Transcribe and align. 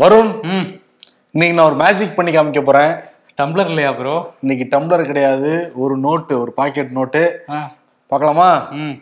வருண் 0.00 0.30
ம். 0.42 0.66
இன்னைக்கு 1.34 1.56
நான் 1.56 1.66
ஒரு 1.66 1.76
மேஜிக் 1.76 2.16
பண்ணி 2.16 2.32
காமிக்க 2.32 2.62
போறேன். 2.62 2.92
டம்ளர் 3.38 3.66
இல்லையா 3.66 3.92
ப்ரோ 3.92 4.14
இன்னைக்கு 4.40 4.68
டம்ளர் 4.70 5.06
கிடையாது 5.06 5.50
ஒரு 5.74 5.96
நோட்டு 5.96 6.40
ஒரு 6.40 6.52
பாக்கெட் 6.52 6.90
நோட்டு 6.90 7.22
பார்க்கலாமா? 8.12 8.48
ம். 8.72 8.96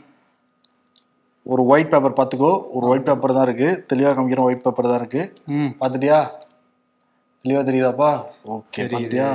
ஒரு 1.47 1.67
ஒயிட் 1.67 1.91
பேப்பர் 1.91 2.19
பார்த்துக்கோ. 2.19 2.53
ஒரு 2.69 2.87
ஒயிட் 2.87 3.05
பேப்பர் 3.05 3.35
தான் 3.35 3.43
இருக்கு. 3.43 3.85
தெளிவாக 3.87 4.15
காமிக்கிற 4.15 4.43
ஒயிட் 4.43 4.63
பேப்பர் 4.63 4.87
தான் 4.87 5.01
இருக்கு. 5.01 5.23
ம். 5.49 5.71
பார்த்துட்டியா? 5.81 6.19
தெளிவா 7.45 7.63
தெரியுதாப்பா? 7.63 8.11
ஓகே. 8.49 8.83
பார்த்துட்டியா? 8.83 9.31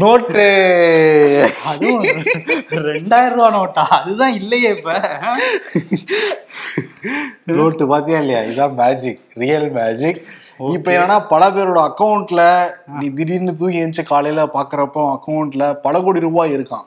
நோட்டு. 0.00 0.44
ரெண்டாயிரம் 2.88 3.36
ரூபா 3.36 3.48
நோட்டா? 3.54 3.84
அதுதான் 3.98 4.34
இல்லையே 4.40 4.68
இப்ப. 4.76 4.92
நோட்டு 7.58 7.86
பாத்தியா 7.92 8.18
இல்லையா? 8.22 8.40
இதான் 8.50 8.76
மேஜிக் 8.82 9.22
ரியல் 9.42 9.66
மேஜிக் 9.78 10.20
இப்ப 10.76 10.92
என்னன்னா 10.92 11.16
பல 11.32 11.48
பேரோட 11.56 11.80
அக்கவுண்ட்ல 11.88 12.42
நீ 12.98 13.08
திடீர்னு 13.18 13.54
தூங்கி 13.60 13.80
எழுந்துச்சு 13.80 14.04
காலையில 14.12 14.44
பாக்குறப்போ 14.56 15.02
அக்கவுண்ட்ல 15.14 15.66
பல 15.86 16.00
கோடி 16.06 16.20
ரூபாய் 16.26 16.54
இருக்கான் 16.58 16.86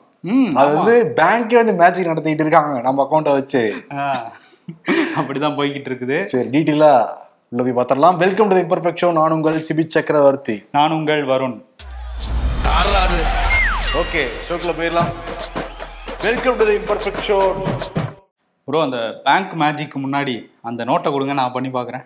அது 0.60 0.70
வந்து 0.78 0.96
பேங்கே 1.20 1.58
வந்து 1.60 1.74
மேஜிக் 1.82 2.10
நடத்திட்டு 2.12 2.46
இருக்காங்க 2.46 2.80
நம்ம 2.86 3.06
அக்கௌண்ட்டை 3.06 3.34
வச்சு. 3.38 3.62
அப்படிதான் 5.18 5.58
போய்கிட்டு 5.58 5.90
இருக்குது. 5.92 6.18
சரி 6.32 6.48
டீட்டெயிலா 6.54 6.92
உள்ள 7.52 7.62
போய் 7.64 7.78
பார்த்துடலாம். 7.78 8.16
வெல்கம் 8.22 8.50
டு 8.50 8.56
இம்பர்ஃபெக்ட் 8.64 9.02
ஷோ 9.02 9.08
நான் 9.16 9.34
உங்கள் 9.36 9.58
சிபி 9.66 9.84
சக்கரவர்த்தி. 9.96 10.56
நான் 10.78 10.94
உங்கள் 10.98 11.24
வருண். 11.32 11.56
ஓகே 12.82 14.22
ஷோக்குள்ள 14.48 14.72
போயிடலாம். 14.78 15.10
Welcome 16.22 16.56
to 16.56 16.64
imperfect 16.64 17.20
show 17.26 17.52
bro 18.64 18.82
அந்த 18.82 19.20
பேங்க் 19.24 19.52
மேஜிக்கு 19.52 19.98
முன்னாடி 19.98 20.50
அந்த 20.62 20.84
நோட்டை 20.84 21.10
கொடுங்க 21.10 21.32
நான் 21.32 21.52
பண்ணி 21.52 21.68
பார்க்குறேன். 21.68 22.04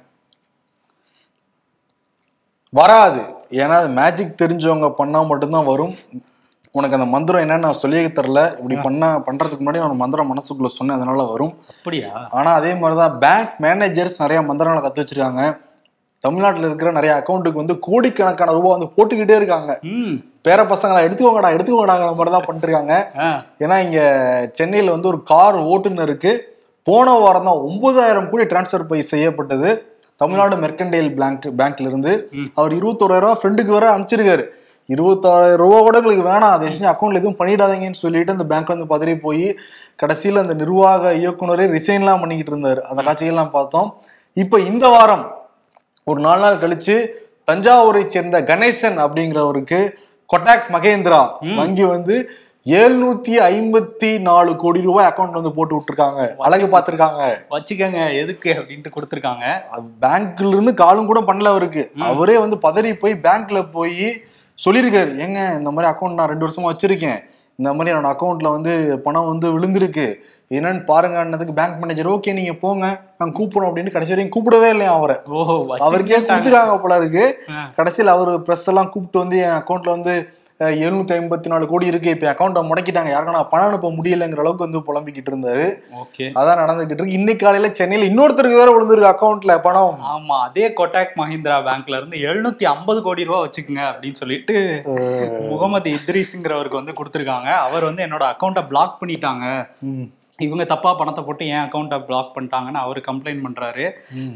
வராது. 2.71 3.35
ஏன்னா 3.49 3.69
அது 3.69 3.89
மேஜிக் 3.89 4.41
தெரிஞ்சவங்க 4.43 4.91
பண்ணா 4.91 5.23
மட்டும்தான் 5.23 5.65
வரும். 5.65 5.97
உனக்கு 6.73 6.97
அந்த 6.97 7.09
மந்திரம் 7.09 7.43
என்னன்னு 7.43 7.59
நான் 7.59 7.73
சொல்லியே 7.73 8.07
தரல. 8.07 8.53
இப்படி 8.53 8.77
பண்ண 8.77 9.23
பண்றதுக்கு 9.27 9.61
முன்னாடி 9.61 9.79
நான் 9.79 9.97
மந்திரம் 9.97 10.35
மனசுக்குள்ள 10.35 10.67
சொன்னேன் 10.67 10.97
அதனால 10.97 11.23
வரும். 11.23 11.59
அப்படியா? 11.77 12.29
ஆனா 12.31 12.53
அதே 12.53 12.75
மாதிரிதான் 12.75 13.19
பேங்க் 13.19 13.55
மேனேஜர்ஸ் 13.61 14.19
நிறைய 14.19 14.43
மந்திரங்களை 14.43 14.91
கத்து 14.91 14.95
வச்சிருக்காங்க. 14.95 15.65
தமிழ்நாட்டுல 16.27 16.67
இருக்கிற 16.67 16.91
நிறைய 16.93 17.13
அக்கௌண்ட்டுக்கு 17.17 17.63
வந்து 17.63 17.79
கோடிக்கணக்கான 17.81 18.53
ரூபாய் 18.53 18.75
வந்து 18.77 18.93
போட்டுக்கிட்டே 18.97 19.37
இருக்காங்க. 19.37 19.73
பேர 20.45 20.61
பசங்களை 20.71 21.01
எடுத்துக்கோங்கடா 21.07 21.51
எடுத்துக்கோங்கடாங்கிற 21.55 22.11
மாதிரி 22.13 22.35
தான் 22.35 22.47
ஆ. 23.19 23.29
ஏன்னா 23.59 23.77
இங்க 23.85 24.01
சென்னையில 24.53 24.91
வந்து 24.91 25.09
ஒரு 25.09 25.23
கார் 25.25 25.57
ஓட்டுநருக்கு 25.67 26.33
போன 26.87 27.15
வாரம் 27.19 27.45
தான் 27.45 27.63
ஒன்பதாயிரம் 27.63 28.29
கோடி 28.31 28.45
டிரான்ஸ்ஃபர் 28.45 28.91
போய் 28.91 29.11
செய்யப்பட்டது. 29.13 29.71
தமிழ்நாடு 30.21 30.57
மெர்கண்டைல் 30.57 31.09
பேங்க் 31.17 31.47
பேங்க்ல 31.59 31.87
இருந்து 31.87 32.13
அவர் 32.55 32.73
இருபத்தோராயிரம் 32.73 33.27
ரூபாய் 33.27 33.41
ஃப்ரெண்டுக்கு 33.41 33.73
வர 33.73 33.87
அனுப்பிச்சிருக்காரு. 33.95 34.45
இருபத்தாயிரம் 34.89 35.61
ரூபா 35.63 35.79
கூட 35.81 35.97
உங்களுக்கு 35.99 36.29
வேணாம். 36.29 36.55
அதை 36.57 36.67
அக்கௌண்ட்ல 36.89 37.15
எதுவும் 37.15 37.39
பண்ணிடாதீங்கன்னு 37.41 38.03
சொல்லிட்டு 38.03 38.33
அந்த 38.33 38.45
பேங்க் 38.45 38.75
வந்து 38.75 38.87
பதறி 38.87 39.21
போய் 39.21 39.47
கடைசியில் 39.97 40.37
அந்த 40.37 40.55
நிர்வாக 40.55 41.13
இயக்குனரே 41.15 41.67
ரிசைன்லாம் 41.75 42.21
பண்ணிக்கிட்டு 42.21 42.53
இருந்தார். 42.53 42.81
அந்த 42.85 43.03
காட்சிகள்லாம் 43.03 43.51
பார்த்தோம். 43.51 43.89
இப்போ 44.37 44.57
இந்த 44.71 44.89
வாரம் 44.89 45.25
ஒரு 46.11 46.21
நாலு 46.21 46.41
நாள் 46.41 46.59
கழிச்சு 46.63 46.95
தஞ்சாவூரை 47.51 48.07
சேர்ந்த 48.07 48.41
கணேசன் 48.51 48.99
அப்படிங்கிறவருக்கு 49.05 49.79
கொட்டாக் 50.33 50.69
மகேந்திரா 50.75 51.19
வங்கி 51.57 51.85
வந்து 51.85 52.17
எழுநூத்தி 52.67 53.33
ஐம்பத்தி 53.47 54.11
நாலு 54.29 54.53
கோடி 54.57 54.81
ரூபாய் 54.81 55.09
அக்கௌண்ட் 55.09 55.37
வந்து 55.39 55.53
போட்டு 55.57 55.75
விட்டுருக்காங்க. 55.77 56.37
அழகு 56.47 56.67
பார்த்திருக்காங்க. 56.67 57.23
வச்சுக்கோங்க 57.51 58.01
எதுக்கு 58.21 58.51
அப்படின்ட்டு 58.53 58.95
கொடுத்துருக்காங்க. 58.97 59.45
பேங்க்ல 60.05 60.49
இருந்து 60.49 60.75
காலும் 60.75 61.07
கூட 61.07 61.21
பண்ணல 61.21 61.53
அவருக்கு. 61.55 61.91
அவரே 62.11 62.39
வந்து 62.45 62.59
பதறி 62.69 62.93
போய் 63.03 63.21
பேங்க்ல 63.27 63.63
போய் 63.73 64.07
சொல்லியிருக்காரு. 64.65 65.13
ஏங்க 65.27 65.41
இந்த 65.59 65.71
மாதிரி 65.71 65.93
அக்கௌண்ட் 65.93 66.19
நான் 66.21 66.33
ரெண்டு 66.35 66.49
வருஷமா 66.49 66.71
வச்சிருக்கேன். 66.73 67.21
இந்த 67.59 67.71
மாதிரி 67.73 67.93
என்னோட 67.93 68.09
அக்கௌண்ட்ல 68.13 68.49
வந்து 68.53 68.73
பணம் 68.99 69.29
வந்து 69.29 69.47
விழுந்திருக்கு 69.53 70.07
என்னன்னு 70.51 70.83
பாருங்கன்னதுக்கு 70.89 71.55
பேங்க் 71.55 71.79
மேனேஜர் 71.79 72.11
ஓகே 72.11 72.35
நீங்க 72.35 72.53
போங்க 72.57 72.87
நான் 73.19 73.33
கூப்பிடுறோம் 73.33 73.69
அப்படின்னு 73.69 73.93
கடைசி 73.93 74.13
வரைக்கும் 74.13 74.35
கூப்பிடவே 74.35 74.69
இல்லையா 74.69 74.93
அவரை 74.93 75.17
அவருக்கே. 75.81 76.19
கொடுத்துருக்காங்க 76.21 76.77
போல 76.79 76.97
இருக்கு. 76.97 77.25
கடைசியில் 77.77 78.15
அவர் 78.15 78.31
ப்ரெஸ் 78.47 78.69
எல்லாம் 78.69 78.91
கூப்பிட்டு 78.91 79.23
வந்து 79.23 79.39
என் 79.43 79.59
அக்கௌண்ட்ல 79.59 79.91
வந்து 79.91 80.15
எழுநூத்தி 80.61 81.15
ஐம்பத்தி 81.17 81.49
நாலு 81.53 81.65
கோடி 81.71 81.87
இருக்கு. 81.87 82.13
இப்ப 82.15 82.29
அக்கௌண்ட்டை 82.31 82.61
முடக்கிட்டாங்க. 82.69 83.11
யாருக்கும் 83.11 83.37
நான் 83.39 83.51
பணம் 83.51 83.69
அனுப்ப 83.69 83.91
முடியலைங்கிற 83.97 84.43
அளவுக்கு 84.45 84.67
வந்து 84.67 84.81
புலம்பிக்கிட்டு 84.87 85.31
இருந்தாரு 85.33 85.67
ஓகே. 86.03 86.27
அதான் 86.41 86.61
நடந்துகிட்டு 86.63 86.97
இருக்கு. 86.97 87.17
இன்னைக்கு 87.19 87.45
காலையில 87.45 87.71
சென்னையில 87.81 88.09
இன்னொருத்தருக்கு 88.11 88.61
வேற 88.63 88.71
விழுந்திருக்கு 88.77 89.13
அக்கௌண்ட்ல 89.13 89.57
பணம். 89.67 89.99
ஆமா 90.13 90.39
அதே 90.49 90.67
கொட்டாக் 90.81 91.17
மஹிந்திரா 91.23 91.59
பேங்க்ல 91.69 92.01
இருந்து 92.01 92.19
எழுநூத்தி 92.29 92.67
ஐம்பது 92.75 93.03
கோடி 93.09 93.29
ரூபா 93.31 93.41
வச்சுக்கோங்க 93.45 93.85
அப்படின்னு 93.93 94.21
சொல்லிட்டு 94.23 94.57
முகமது 95.51 95.91
இத்ரீஸ்ங்கிறவருக்கு 95.99 96.81
வந்து 96.83 96.99
கொடுத்துருக்காங்க. 97.01 97.51
அவர் 97.67 97.89
வந்து 97.89 98.05
என்னோட 98.05 98.27
அக்கௌண்ட்டை 98.33 98.67
பிளாக் 98.73 99.01
பண்ணிட்டாங்க. 99.03 99.45
இவங்க 100.45 100.65
தப்பா 100.71 100.91
பணத்தை 100.97 101.21
போட்டு 101.27 101.45
என் 101.53 101.63
அக்கௌண்ட்டை 101.67 101.99
பிளாக் 102.09 102.33
பண்ணிட்டாங்கன்னு 102.35 102.81
அவர் 102.85 102.99
கம்ப்ளைண்ட் 103.09 103.45
பண்றாரு. 103.45 103.85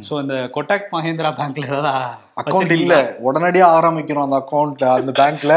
ஸோ 0.07 0.13
இந்த 0.23 0.37
கொட்டாக் 0.55 0.87
மஹிந்திரா 0.95 1.31
பேங்க்ல 1.41 1.67
ஏதாவது 1.71 1.91
அக்கௌண்ட் 2.43 2.73
இல்ல. 2.77 2.95
உடனடியா 3.29 3.67
ஆரம்பிக்கிறோம் 3.79 4.27
அந்த 4.27 4.37
அக்கௌண்ட்ல 4.43 4.87
அந்த 4.99 5.13
பேங்க்ல 5.19 5.55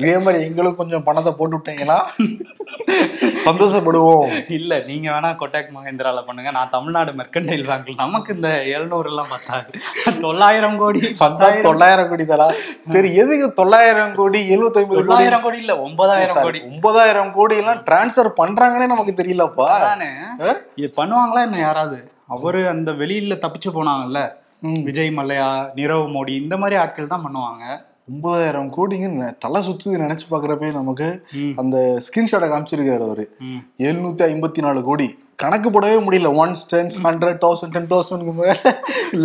இதே 0.00 0.16
மாதிரி 0.24 0.38
எங்களுக்கு 0.48 0.80
கொஞ்சம் 0.80 1.04
பணத்தை 1.06 1.32
போட்டு 1.38 1.56
விட்டீங்கன்னா 1.56 1.96
சந்தோஷப்படுவோம். 3.46 4.26
இல்ல 4.58 4.72
நீங்க 4.90 5.06
வேணா 5.14 5.30
கொட்டாக் 5.42 5.72
மஹிந்திரால 5.76 6.22
பண்ணுங்க. 6.28 6.50
நான் 6.58 6.72
தமிழ்நாடு 6.76 7.10
மெர்கண்டைல் 7.20 7.64
பேங்க்ல 7.70 7.96
நமக்கு 8.02 8.34
இந்த 8.36 8.50
எழுநூறு 8.74 9.10
எல்லாம் 9.12 9.32
பத்தாது. 9.34 9.70
தொள்ளாயிரம் 10.26 10.78
கோடி. 10.82 11.02
சந்தா 11.22 11.48
தொள்ளாயிரம் 11.68 12.10
கோடி 12.12 12.26
தரா? 12.34 12.48
சரி 12.96 13.10
எதுக்கு 13.24 13.48
தொள்ளாயிரம் 13.62 14.14
கோடி 14.20 14.42
எழுபத்தி 14.56 14.80
ஐம்பது 14.82 14.98
கோடி? 14.98 15.08
தொள்ளாயிரம் 15.12 15.44
கோடி 15.46 15.60
இல்ல 15.64 15.74
ஒன்பதாயிரம் 15.86 16.42
கோடி. 16.46 16.62
ஒன்பதாயிரம் 16.70 17.34
கோடி 17.40 17.56
எல்லாம் 17.64 17.82
டிரான்ஸ்ஃபர் 17.90 18.32
பண்றாங்கன்னே 18.42 18.92
நமக்கு 18.94 19.14
தெரியலப்பா? 19.22 19.70
இது 20.80 20.88
பண்ணுவாங்களா 20.96 21.42
என்ன 21.48 21.58
யாராவது? 21.58 21.98
அவரு 22.26 22.68
அந்த 22.68 22.92
வெளியில 22.92 23.34
தப்பிச்சு 23.44 23.70
போனாங்கல்ல. 23.76 24.20
விஜய் 24.86 25.10
மல்லையா 25.16 25.50
நிரவ் 25.78 26.06
மோடி 26.14 26.32
இந்த 26.42 26.56
மாதிரி 26.56 26.76
ஆட்கள் 26.82 27.12
தான் 27.12 27.24
பண்ணுவாங்க. 27.26 27.64
ஒன்பதாயிரம் 28.10 28.68
கோடிங்க 28.74 29.28
தலை 29.38 29.60
சுத்துது 29.66 30.02
நினைச்சு 30.02 30.26
பாக்குறப்ப 30.30 30.72
நமக்கு 30.72 31.06
அந்த 31.56 31.76
ஸ்கிரீன்ஷாட்டை 32.06 32.48
காமிச்சிருக்காரு 32.50 33.04
அவரு. 33.06 33.24
எழுநூத்தி 33.86 34.24
ஐம்பத்தி 34.28 34.60
நாலு 34.66 34.82
கோடி. 34.82 35.08
கணக்கு 35.42 35.70
போடவே 35.70 35.96
முடியல. 36.04 36.28
Ones 36.42 36.62
tens 36.72 36.96
hundred 37.06 37.40
thousand 37.44 37.74
ten 37.76 37.90
தௌசண்ட்க்கு 37.94 38.34
மேல 38.42 38.74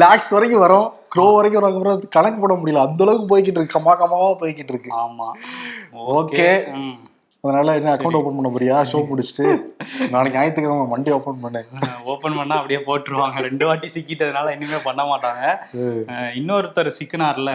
லேக்ஸ் 0.01 0.29
வரைக்கும் 0.29 0.63
வரும். 0.65 0.87
க்ரோ 1.15 1.27
வரைக்கும் 1.35 1.61
வரும். 1.61 1.77
அப்புறம் 1.77 2.09
கணக்கு 2.17 2.39
போட 2.41 2.53
முடியல. 2.53 2.85
அந்த 2.87 3.03
அளவுக்கு 3.05 3.29
போய்கிட்டு 3.31 3.59
இருக்கு. 3.59 3.77
கமா 3.77 3.93
கமாவா 4.01 4.31
போய்கிட்டு 4.43 4.73
இருக்கு. 4.75 4.91
ஆமா. 5.05 5.29
Okay. 6.19 6.53
அதனால 7.45 7.75
என்ன 7.77 7.89
அக்கௌண்ட் 7.93 8.17
ஓபன் 8.17 8.35
பண்ண 8.37 8.49
போறியா 8.55 8.79
ஷோ 8.89 8.99
முடிச்சுட்டு 9.11 9.45
நாளைக்கு 10.13 10.37
ஞாயிற்றுக்கிழமை 10.37 10.83
மண்டே 10.91 11.13
ஓபன் 11.15 11.39
பண்ணேன் 11.43 11.69
ஓபன் 12.13 12.35
பண்ணா 12.39 12.55
அப்படியே 12.59 12.79
போட்டுருவாங்க. 12.87 13.41
ரெண்டு 13.45 13.65
வாட்டி 13.67 13.87
சிக்கிட்டதுனால 13.95 14.51
இனிமே 14.55 14.79
பண்ண 14.83 15.03
மாட்டாங்க. 15.11 15.43
இன்னொருத்தர் 16.39 16.89
சிக்கினார்ல 16.97 17.51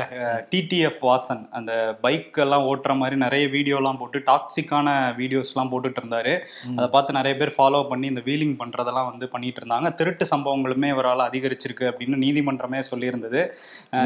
டிடிஎஃப் 0.53 0.99
வாசன். 1.09 1.43
அந்த 1.59 1.73
பைக் 2.07 2.41
எல்லாம் 2.45 2.67
ஓட்டுற 2.71 2.97
மாதிரி 3.03 3.19
நிறைய 3.25 3.45
வீடியோலாம் 3.55 4.01
போட்டு 4.01 4.23
டாக்ஸிக்கான 4.31 4.97
வீடியோஸ்லாம் 5.21 5.71
போட்டுட்டு 5.75 6.03
இருந்தாரு. 6.03 6.35
அதை 6.77 6.89
பார்த்து 6.97 7.17
நிறைய 7.19 7.37
பேர் 7.43 7.55
ஃபாலோ 7.59 7.83
பண்ணி 7.93 8.09
இந்த 8.13 8.25
வீலிங் 8.31 8.57
பண்றதெல்லாம் 8.63 9.09
வந்து 9.13 9.29
பண்ணிட்டு 9.37 9.63
இருந்தாங்க. 9.63 9.95
திருட்டு 10.01 10.27
சம்பவங்களுமே 10.33 10.91
இவரால் 10.97 11.25
அதிகரிச்சிருக்கு 11.29 11.89
அப்படின்னு 11.93 12.21
நீதிமன்றமே 12.25 12.83
சொல்லியிருந்தது. 12.91 13.41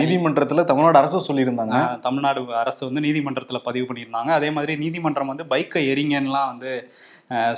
நீதிமன்றத்துல 0.03 0.67
தமிழ்நாடு 0.73 1.03
அரசு 1.03 1.25
சொல்லியிருந்தாங்க. 1.31 1.81
தமிழ்நாடு 2.09 2.45
அரசு 2.65 2.83
வந்து 2.91 3.07
நீதிமன்றத்தில் 3.09 3.67
பதிவு 3.71 3.89
பண்ணியிருந்தாங்க. 3.89 4.33
அதே 4.41 4.53
மாதிரி 4.59 4.75
நீதிமன்றம் 4.85 5.33
வந்து 5.35 5.49
பைக்கை 5.71 5.87
எரிங்கன்னுலாம் 5.95 6.51
வந்து 6.53 6.73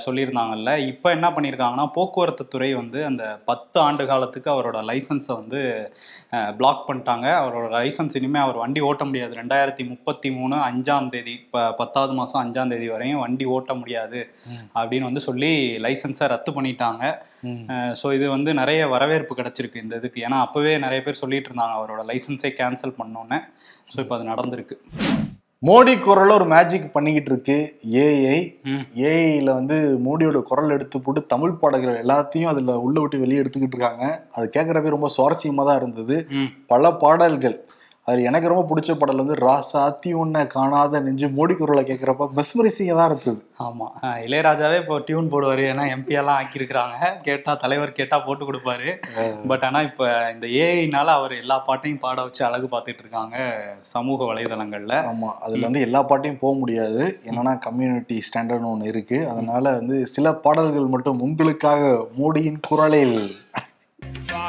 சொல்லியிருந்தாங்கல்ல. 0.03 0.71
இப்போ 0.89 1.07
என்ன 1.15 1.27
பண்ணியிருக்காங்கன்னா 1.35 1.85
போக்குவரத்து 1.95 2.43
துறை 2.53 2.67
வந்து 2.79 2.99
அந்த 3.07 3.23
பத்து 3.47 3.77
ஆண்டு 3.85 4.03
காலத்துக்கு 4.11 4.49
அவரோட 4.53 4.79
லைசன்ஸை 4.89 5.33
வந்து 5.39 5.59
பிளாக் 6.59 6.83
பண்ணிட்டாங்க. 6.89 7.27
அவரோட 7.39 7.67
லைசன்ஸ் 7.77 8.17
இனிமேல் 8.19 8.43
அவர் 8.45 8.61
வண்டி 8.63 8.81
ஓட்ட 8.89 9.03
முடியாது. 9.09 9.33
ரெண்டாயிரத்தி 9.41 9.85
முப்பத்தி 9.91 10.31
மூணு 10.37 10.55
அஞ்சாம் 10.67 11.09
தேதி 11.15 11.33
இப்போ 11.41 11.63
பத்தாவது 11.81 12.13
மாதம் 12.19 12.41
அஞ்சாம் 12.43 12.73
தேதி 12.73 12.89
வரையும் 12.95 13.23
வண்டி 13.23 13.47
ஓட்ட 13.55 13.73
முடியாது 13.81 14.21
அப்படின்னு 14.79 15.09
வந்து 15.09 15.27
சொல்லி 15.29 15.51
லைசன்ஸை 15.87 16.27
ரத்து 16.35 16.53
பண்ணிட்டாங்க. 16.59 17.03
ஸோ 18.01 18.13
இது 18.19 18.25
வந்து 18.37 18.53
நிறைய 18.61 18.81
வரவேற்பு 18.95 19.41
கிடைச்சிருக்கு 19.41 19.85
இந்த 19.85 19.95
இதுக்கு. 20.01 20.25
ஏன்னா 20.27 20.39
அப்போவே 20.47 20.75
நிறைய 20.87 21.01
பேர் 21.07 21.23
சொல்லிட்டு 21.23 21.49
இருந்தாங்க 21.51 21.77
அவரோட 21.79 22.03
லைசன்ஸை 22.11 22.51
கேன்சல் 22.61 22.99
பண்ணோன்னே. 23.01 23.41
ஸோ 23.93 23.99
இப்போ 24.05 24.15
அது 24.19 24.33
நடந்திருக்கு. 24.33 24.77
மோடி 25.63 25.93
குரல்ல 25.97 26.33
ஒரு 26.33 26.45
மேஜிக் 26.45 26.91
பண்ணிக்கிட்டு 26.91 27.31
இருக்கு. 27.31 27.57
ஏஐ 28.01 28.39
ம். 28.63 28.81
ஏஐல 29.09 29.53
வந்து 29.53 29.75
மோடியோட 30.05 30.43
குரல் 30.43 30.69
எடுத்து 30.69 31.01
போட்டு 31.01 31.25
தமிழ் 31.25 31.51
பாடல்கள் 31.51 32.01
எல்லாத்தையும் 32.03 32.45
அதுல 32.45 32.79
உள்ள 32.79 32.99
விட்டு 32.99 33.19
வெளியே 33.19 33.41
எடுத்துக்கிட்டு 33.41 33.77
இருக்காங்க. 33.77 34.05
அது 34.31 34.49
கேட்கறப்ப 34.55 34.89
ரொம்ப 34.89 35.09
சுவாரஸ்யமா 35.17 35.65
தான் 35.65 35.77
இருந்தது 35.77 36.17
பல 36.67 36.91
பாடல்கள். 36.93 37.57
அது 38.07 38.23
எனக்கு 38.23 38.47
ரொம்ப 38.47 38.63
பிடிச்ச 38.69 38.97
பாடல் 38.97 39.15
வந்து 39.15 39.35
ராசாத்தி 39.35 40.13
உன்னை 40.13 40.47
காணாத 40.47 40.99
நெஞ்சு 40.99 41.27
மோடி 41.27 41.55
குரலை 41.55 41.83
கேட்குறப்ப 41.83 42.39
மெஸ்மரிசிங்க 42.39 42.95
தான் 42.95 43.11
இருக்குது. 43.11 43.39
ஆமா. 43.59 43.87
அஹ் 44.01 44.19
இளையராஜாவே 44.25 44.79
இப்போ 44.79 44.99
டியூன் 44.99 45.31
போடுவாரு. 45.31 45.61
ஏன்னா 45.71 45.85
எம்பி 45.93 46.11
எல்லாம் 46.11 46.41
ஆக்கியிருக்கிறாங்க. 46.41 47.21
கேட்டா 47.21 47.55
தலைவர் 47.55 47.91
கேட்டா 47.91 48.19
போட்டு 48.19 48.51
கொடுப்பாரு. 48.51 48.99
பட் 49.47 49.63
ஆனா 49.63 49.81
இப்ப 49.81 50.31
இந்த 50.33 50.47
ஏஐனால 50.47 51.05
அவர் 51.05 51.31
எல்லா 51.31 51.59
பாட்டையும் 51.59 51.99
பாட 51.99 52.21
வச்சு 52.21 52.45
அழகு 52.45 52.67
பார்த்துட்டு 52.71 52.99
இருக்காங்க 52.99 53.37
சமூக 53.81 54.33
வலைதளங்கள்ல. 54.33 54.93
ஆமா. 55.13 55.39
அதுல 55.39 55.63
வந்து 55.63 55.79
எல்லா 55.79 56.03
பாட்டையும் 56.03 56.39
போக 56.39 56.57
முடியாது. 56.57 57.19
என்னன்னா 57.25 57.57
கம்யூனிட்டி 57.59 58.21
ஸ்டாண்டர்ட்னு 58.29 58.71
ஒன்று 58.71 58.87
இருக்கு. 58.87 59.29
அதனால 59.29 59.71
வந்து 59.71 60.07
சில 60.07 60.33
பாடல்கள் 60.33 60.85
மட்டும் 60.85 61.19
உங்களுக்காக 61.19 62.07
மோடியின் 62.19 62.59
குரலில். 62.67 63.41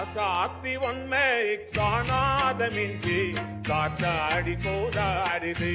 காசாத்தி 0.04 0.72
ஒன்மை 0.86 1.28
காணாத 1.76 2.62
மிஞ்சி 2.74 3.20
காத்தாடி 3.68 4.54
போராடுது 4.64 5.70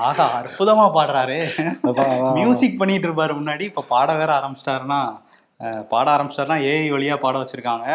ஆஹா 0.00 0.26
அற்புதமா 0.38 0.84
பாடுறாரு. 0.96 1.38
மியூசிக் 2.36 2.78
பண்ணிட்டு 2.78 3.06
இருப்பாரு 3.08 3.32
முன்னாடி 3.38 3.64
இப்ப 3.70 3.84
பாட 3.88 4.14
வேற 4.20 4.30
ஆரம்பிச்சிட்டாருன்னா. 4.38 5.00
பாட 5.90 6.06
ஆரம்பிச்சிட்டாருன்னா 6.12 6.58
ஏஐ 6.68 6.86
வழியா 6.92 7.16
பாட 7.18 7.36
வச்சிருக்காங்க. 7.40 7.86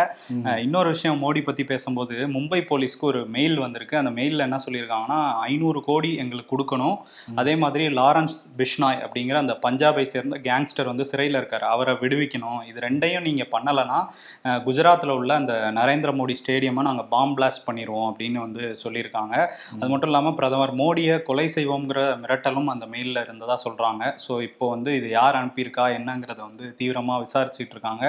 இன்னொரு 0.63 0.89
விஷயம் 0.93 1.21
மோடி 1.21 1.41
பத்தி 1.43 1.63
பேசும்போது 1.69 1.95
மும்பை 2.33 2.59
போலீஸ்க்கு 2.69 3.05
ஒரு 3.05 3.21
மெயில் 3.33 3.57
வந்திருக்கு. 3.63 3.95
அந்த 3.97 4.11
மெயில்ல 4.17 4.45
என்ன 4.47 4.59
சொல்லியிருக்காங்கன்னா 4.65 5.19
ஐநூறு 5.47 5.79
கோடி 5.87 6.11
எங்களுக்கு 6.23 6.51
கொடுக்கணும். 6.53 6.95
அதே 7.37 7.55
மாதிரி 7.63 7.85
லாரன்ஸ் 7.97 8.37
பிஷ்னாய் 8.59 8.75
அப்படிங்கிற 9.05 9.37
அந்த 9.39 9.55
பஞ்சாபை 9.63 10.05
சேர்ந்த 10.11 10.37
கேங்ஸ்டர் 10.45 10.91
வந்து 10.91 11.07
சிறையில் 11.11 11.39
இருக்காரு. 11.39 11.65
அவரை 11.73 11.95
விடுவிக்கணும். 12.01 12.25
இது 12.69 12.85
ரெண்டையும் 12.85 13.27
நீங்க 13.27 13.45
பண்ணலைன்னா 13.53 13.99
அஹ், 14.45 14.59
குஜராத்ல 14.65 14.85
உள்ள 15.17 15.31
அந்த 15.37 15.53
நரேந்திர 15.77 16.11
மோடி 16.17 16.35
ஸ்டேடியமை 16.39 16.83
நாங்க 16.87 17.05
பாம் 17.11 17.35
பிளாஸ்ட் 17.37 17.65
பண்ணிடுவோம் 17.67 18.07
அப்படின்னு 18.09 18.39
வந்து 18.43 18.63
சொல்லியிருக்காங்க. 18.83 19.35
அது 19.75 19.91
மட்டும் 19.91 20.11
இல்லாம 20.11 20.33
பிரதமர் 20.37 20.73
மோடியை 20.79 20.95
கொலை 21.27 21.47
செய்வோங்கிற 21.53 21.93
மிரட்டலும் 22.21 22.45
அந்த 22.73 22.85
மெயிலில் 22.91 23.23
இருந்ததா 23.23 23.57
சொல்றாங்க. 23.63 23.83
ஸோ 24.23 24.41
இப்போ 24.47 24.65
வந்து 24.69 24.91
இது 24.97 25.09
யார் 25.11 25.39
அனுப்பியிருக்கா 25.39 25.85
என்னங்கிறத 25.97 26.41
வந்து 26.43 26.65
தீவிரமா 26.79 27.15
விசாரிச்சுட்டு 27.57 27.77
இருக்காங்க 27.77 28.05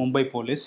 மும்பை 0.00 0.22
போலீஸ். 0.34 0.64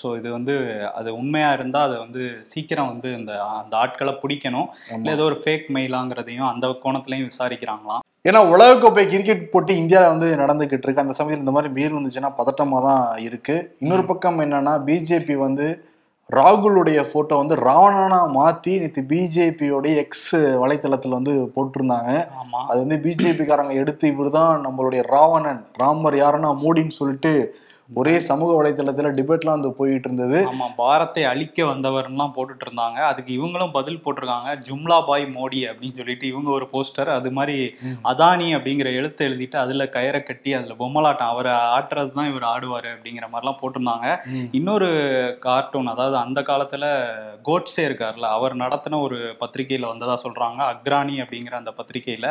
ஸோ 0.00 0.06
இது 0.18 0.28
வந்து 0.36 0.54
அது 0.98 1.08
உண்மையா 1.20 1.50
இருந்தா 1.58 1.80
அதை 1.86 1.96
வந்து 2.04 2.22
சீக்கிரம் 2.52 2.90
வந்து 2.92 3.08
இந்த 3.20 3.32
அந்த 3.60 3.74
ஆட்களை 3.84 4.14
பிடிக்கணும். 4.22 4.68
இல்லை 4.98 5.12
ஏதோ 5.16 5.26
ஒரு 5.30 5.38
ஃபேக் 5.42 5.66
மெயிலாங்கிறதையும் 5.76 6.50
அந்த 6.52 6.68
கோணத்துலையும் 6.84 7.30
விசாரிக்கிறாங்களாம் 7.32 8.04
ஏன்னா 8.28 8.40
உலகக்கோப்பை 8.54 9.02
கிரிக்கெட் 9.12 9.44
போட்டி 9.52 9.72
இந்தியாவில் 9.82 10.12
வந்து 10.12 10.26
நடந்துகிட்டு 10.40 10.86
இருக்கு 10.86 11.04
அந்த 11.04 11.14
சமயத்தில் 11.18 11.44
இந்த 11.44 11.54
மாதிரி 11.56 11.70
மீறி 11.76 11.92
வந்துச்சுன்னா 11.98 12.30
பதட்டமாக 12.40 12.82
தான் 12.88 13.04
இருக்கு. 13.28 13.54
இன்னொரு 13.82 14.04
பக்கம் 14.10 14.42
என்னன்னா 14.44 14.74
பிஜேபி 14.88 15.36
வந்து 15.46 15.66
ராகுலுடைய 16.30 17.10
போட்டோ 17.12 17.36
வந்து 17.36 17.54
ராவணனா 17.54 18.18
மாத்தி 18.34 18.78
நேற்று 18.78 19.02
பிஜேபியோடைய 19.02 19.96
எக்ஸ் 19.96 20.36
வலைத்தளத்தில் 20.62 21.08
வந்து 21.08 21.52
போட்டிருந்தாங்க. 21.56 22.10
ஆமா. 22.40 22.60
அது 22.68 22.78
வந்து 22.78 22.96
பிஜேபிக்காரங்க 22.96 23.72
எடுத்து 23.72 24.08
இவர்தான் 24.08 24.66
நம்மளுடைய 24.66 25.02
ராவணன் 25.06 25.64
ராமர் 25.76 26.14
யாருன்னா 26.14 26.50
மோடின்னு 26.62 26.90
சொல்லிட்டு 26.90 27.32
ஒரே 27.98 28.12
சமூக 28.26 28.50
வலைத்தளத்துல 28.56 29.08
டிபேட்லாம் 29.16 29.56
வந்து 29.56 29.70
போயிட்டு 29.78 30.06
இருந்தது 30.08 30.38
ஆமா 30.50 30.66
பாரத்தை 30.80 31.22
அழிக்க 31.30 31.64
வந்தவர்லாம் 31.70 32.34
போட்டுட்டு 32.36 32.64
இருந்தாங்க 32.66 32.98
அதுக்கு 33.08 33.30
இவங்களும் 33.38 33.72
பதில் 33.76 34.00
போட்டிருக்காங்க. 34.04 34.50
ஜும்லா 34.66 34.98
பாய் 35.08 35.24
மோடி 35.36 35.60
அப்படின்னு 35.70 35.98
சொல்லிட்டு 36.00 36.26
இவங்க 36.32 36.50
ஒரு 36.58 36.66
போஸ்டர். 36.72 37.10
அது 37.18 37.30
மாதிரி 37.38 37.56
அதானி 38.10 38.48
அப்படிங்கிற 38.56 38.90
எழுத்து 38.98 39.26
எழுதிட்டு 39.28 39.58
அதுல 39.62 39.86
கயிறை 39.96 40.20
கட்டி 40.22 40.52
அதுல 40.58 40.76
பொம்மலாட்டம் 40.82 41.32
அவரை 41.32 41.54
ஆட்டுறது 41.76 42.12
தான் 42.18 42.30
இவர் 42.32 42.46
ஆடுவாரு 42.52 42.90
அப்படிங்கிற 42.94 43.28
மாதிரிலாம் 43.32 43.60
போட்டிருந்தாங்க. 43.62 44.06
இன்னொரு 44.60 44.90
கார்ட்டூன் 45.46 45.92
அதாவது 45.94 46.18
அந்த 46.24 46.42
காலத்துல 46.50 46.84
கோட்ஸே 47.48 47.84
இருக்கார்ல 47.88 48.30
அவர் 48.36 48.56
நடத்தின 48.64 49.00
ஒரு 49.08 49.18
பத்திரிகையில 49.42 49.90
வந்ததா 49.92 50.16
சொல்றாங்க. 50.24 50.60
அக்ரானி 50.74 51.16
அப்படிங்கிற 51.24 51.56
அந்த 51.62 51.74
பத்திரிகையில 51.80 52.26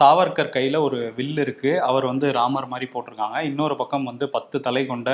சாவர்கர் 0.00 0.54
கையில 0.58 0.76
ஒரு 0.88 1.00
வில் 1.18 1.42
இருக்கு. 1.46 1.72
அவர் 1.88 2.10
வந்து 2.12 2.26
ராமர் 2.40 2.72
மாதிரி 2.74 2.88
போட்டிருக்காங்க. 2.94 3.40
இன்னொரு 3.50 3.76
பக்கம் 3.82 4.08
வந்து 4.10 4.24
பத்து 4.30 4.56
தலை 4.60 4.82
கொண்ட 4.86 5.10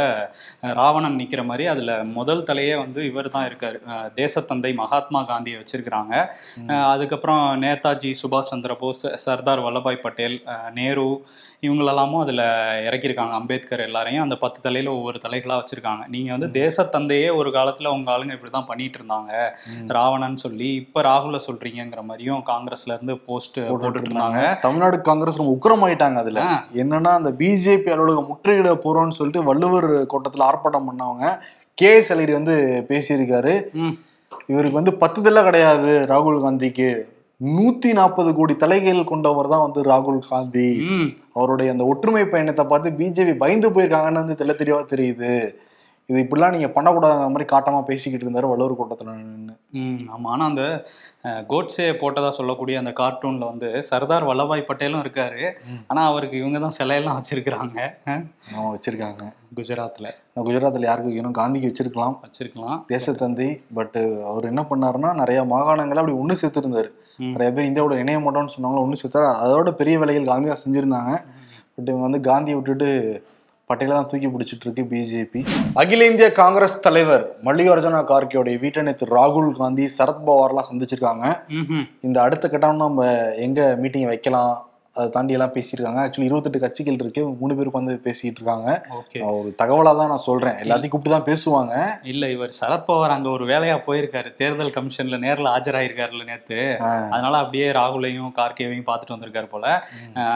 ராவணன் 0.80 1.18
நிக்கிற 1.20 1.42
மாதிரி 1.44 1.66
அதுல 1.66 1.92
முதல் 2.18 2.42
தலையே 2.50 2.74
வந்து 2.78 3.00
இவர் 3.10 3.28
தான் 3.28 3.48
இருக்காரு 3.50 3.78
தேசத்தந்தை 4.20 4.72
மகாத்மா 4.74 5.22
காந்தியை 5.22 5.58
வச்சிருக்கிறாங்க. 5.60 6.14
அதுக்கப்புறம் 6.94 7.44
நேதாஜி 7.62 8.12
சுபாஷ் 8.22 8.50
சந்திர 8.52 8.74
போஸ் 8.74 9.06
சர்தார் 9.26 9.64
வல்லபாய் 9.66 10.04
பட்டேல் 10.06 10.36
நேரு 10.74 11.08
இவங்களெல்லாமும் 11.66 12.22
அதில் 12.24 12.42
இறக்கியிருக்காங்க. 12.86 13.34
அம்பேத்கர் 13.40 13.82
எல்லாரையும் 13.86 14.22
அந்த 14.24 14.36
பத்து 14.44 14.58
தலையில் 14.64 14.88
ஒவ்வொரு 14.94 15.18
தலைகளாக 15.24 15.58
வச்சுருக்காங்க. 15.60 16.02
நீங்கள் 16.14 16.34
வந்து 16.34 16.48
தேசத்தந்தையே 16.60 17.28
ஒரு 17.40 17.50
காலத்தில் 17.56 17.92
உங்க 17.94 18.10
ஆளுங்க 18.14 18.36
இப்படி 18.36 18.52
தான் 18.56 18.68
பண்ணிட்டு 18.70 18.98
இருந்தாங்க 19.00 19.32
ராவணன் 19.96 20.36
சொல்லி 20.44 20.68
இப்போ 20.82 21.02
ராகுல 21.08 21.40
சொல்கிறீங்கிற 21.46 22.02
மாதிரியும் 22.10 22.42
காங்கிரஸ்ல 22.50 22.96
இருந்து 22.96 23.16
போஸ்ட் 23.28 23.60
போட்டுட்டு 23.70 24.10
இருந்தாங்க 24.10 24.42
தமிழ்நாடு 24.66 24.98
காங்கிரஸ் 25.10 25.40
ரொம்ப 25.42 25.56
உக்கிரமாயிட்டாங்க 25.58 26.18
அதுல. 26.24 26.42
என்னன்னா 26.82 27.12
அந்த 27.20 27.32
பிஜேபி 27.42 27.92
அலுவலகம் 27.96 28.30
முற்றுகையிட 28.32 28.72
போறோம்னு 28.86 29.18
சொல்லிட்டு 29.20 29.48
வள்ளுவர் 29.50 29.90
கோட்டத்துல 30.14 30.48
ஆர்ப்பாட்டம் 30.50 30.88
பண்ணவங்க 30.90 31.26
கே 31.78 31.90
எஸ் 31.98 32.12
அலிரி 32.14 32.32
வந்து 32.40 32.54
பேசியிருக்காரு. 32.90 33.54
இவருக்கு 34.50 34.78
வந்து 34.78 34.92
பத்து 35.00 35.20
தலை 35.24 35.40
கிடையாது 35.46 35.92
ராகுல் 36.10 36.44
காந்திக்கு. 36.44 36.90
நூத்தி 37.56 37.90
நாற்பது 37.98 38.30
கோடி 38.38 38.54
தலைகள் 38.62 39.10
கொண்டவர் 39.10 39.52
தான் 39.52 39.64
வந்து 39.66 39.80
ராகுல் 39.90 40.20
காந்தி. 40.30 40.70
அவருடைய 41.36 41.74
அந்த 41.74 41.84
ஒற்றுமை 41.92 42.24
பயணத்தை 42.32 42.64
பார்த்து 42.72 42.96
பிஜேபி 42.98 43.34
பயந்து 43.42 43.68
போயிருக்காங்கன்னு 43.74 44.22
வந்து 44.22 44.38
தெள்ள 44.40 44.54
தெளிவா 44.62 44.80
தெரியுது. 44.94 45.30
இது 46.10 46.22
இப்படிலாம் 46.22 46.54
நீங்க 46.54 46.68
பண்ணக்கூடாதுங்கிற 46.76 47.32
மாதிரி 47.32 47.46
காட்டமா 47.52 47.80
பேசிக்கிட்டு 47.88 48.24
இருந்தாரு 48.26 48.48
வள்ளுவர் 48.50 48.78
கோட்டத்துல 48.78 49.12
நின்று 49.18 49.54
ம் 49.80 50.00
ஆமாம் 50.14 50.30
ஆனால் 50.32 50.48
அந்த 50.50 50.64
கோட்ஸே 51.50 51.86
போட்டதா 52.00 52.30
சொல்லக்கூடிய 52.38 52.76
அந்த 52.80 52.92
கார்ட்டூனில் 53.00 53.48
வந்து 53.50 53.68
சர்தார் 53.90 54.26
வல்லபாய் 54.30 54.66
பட்டேலும் 54.70 55.02
இருக்காரு. 55.04 55.42
ஆனால் 55.90 56.08
அவருக்கு 56.10 56.36
இவங்க 56.42 56.58
தான் 56.64 56.76
சிலையெல்லாம் 56.78 57.18
வச்சிருக்கிறாங்க. 57.18 57.78
அவன் 58.56 58.72
வச்சிருக்காங்க. 58.74 59.22
குஜராத்தில் 59.58 60.10
நான் 60.32 60.46
குஜராத்ல 60.48 60.88
யாருக்கு 60.88 61.12
வைக்கணும் 61.12 61.38
காந்திக்கு 61.40 61.70
வச்சிருக்கலாம். 61.70 62.16
வச்சிருக்கலாம். 62.24 62.80
தேசத்தந்தி 62.92 63.48
பட் 63.78 64.00
அவர் 64.30 64.50
என்ன 64.52 64.64
பண்ணாருன்னா 64.72 65.12
நிறைய 65.22 65.40
மாகாணங்களை 65.54 66.02
அப்படி 66.02 66.18
ஒன்று 66.22 66.40
சேர்த்துருந்தாரு. 66.42 66.90
நிறைய 67.18 67.48
பேர் 67.54 67.68
இந்தியாவோட 67.68 67.96
இணைய 68.02 68.18
மாட்டோம்னு 68.22 68.54
சொன்னாங்க 68.54 68.78
ஒன்று 68.84 69.00
சேர்த்தாரு 69.02 69.28
அதோட 69.42 69.70
பெரிய 69.80 69.96
வேலைகள் 70.02 70.30
காந்தி 70.30 70.50
தான் 70.52 70.64
செஞ்சிருந்தாங்க. 70.64 71.12
பட் 71.74 71.90
இவங்க 71.90 72.06
வந்து 72.06 72.20
காந்தியை 72.30 72.56
விட்டுட்டு 72.58 72.88
பட்டேலை 73.70 73.92
தான் 73.96 74.08
தூக்கி 74.10 74.28
பிடிச்சிட்டு 74.32 74.64
இருக்கு 74.66 74.82
பிஜேபி 74.90 75.40
அகில 75.80 76.06
இந்திய 76.10 76.28
காங்கிரஸ் 76.40 76.74
தலைவர் 76.86 77.24
மல்லிகார்ஜுன 77.46 78.02
கார்கேயோடைய 78.10 78.56
வீட்டை 78.64 78.82
நேற்று 78.88 79.06
ராகுல் 79.18 79.52
காந்தி 79.60 79.84
சரத்பவார்லாம் 79.98 80.68
சந்திச்சிருக்காங்க. 80.70 81.24
இந்த 82.06 82.18
அடுத்த 82.26 82.48
கட்டம் 82.48 82.82
நம்ம 82.84 83.06
எங்க 83.46 83.60
மீட்டிங் 83.82 84.10
வைக்கலாம்? 84.12 84.54
அதை 84.96 85.06
தாண்டி 85.12 85.34
எல்லாம் 85.36 85.52
பேசியிருக்காங்க. 85.54 86.00
ஆக்சுவலி 86.04 86.26
இருபத்தெட்டு 86.28 86.58
கட்சிகள் 86.62 86.98
இருக்கு. 87.02 87.22
மூணு 87.40 87.52
பேருக்கு 87.58 87.78
வந்து 87.80 87.94
பேசிட்டு 88.06 88.38
இருக்காங்க 88.40 88.70
ஒரு 89.38 89.50
தகவலா 89.60 89.92
தான் 89.98 90.10
நான் 90.12 90.24
சொல்றேன். 90.26 90.56
எல்லாத்தையும் 90.62 90.92
கூப்பிட்டு 90.94 91.14
தான் 91.14 91.28
பேசுவாங்க. 91.28 91.74
இல்ல 92.12 92.24
இவர் 92.34 92.52
சரத்பவார் 92.58 93.14
அங்க 93.14 93.28
ஒரு 93.36 93.44
வேலையா 93.52 93.76
போயிருக்காரு. 93.86 94.30
தேர்தல் 94.40 94.72
கமிஷன்ல 94.74 95.18
நேர்ல 95.24 95.52
ஆஜராயிருக்காருல 95.56 96.26
நேத்து. 96.30 96.58
அதனால 97.14 97.34
அப்படியே 97.42 97.68
ராகுலையும் 97.78 98.34
கார்கேவையும் 98.40 98.86
பார்த்துட்டு 98.90 99.16
வந்திருக்காரு 99.16 99.48
போல. 99.54 99.64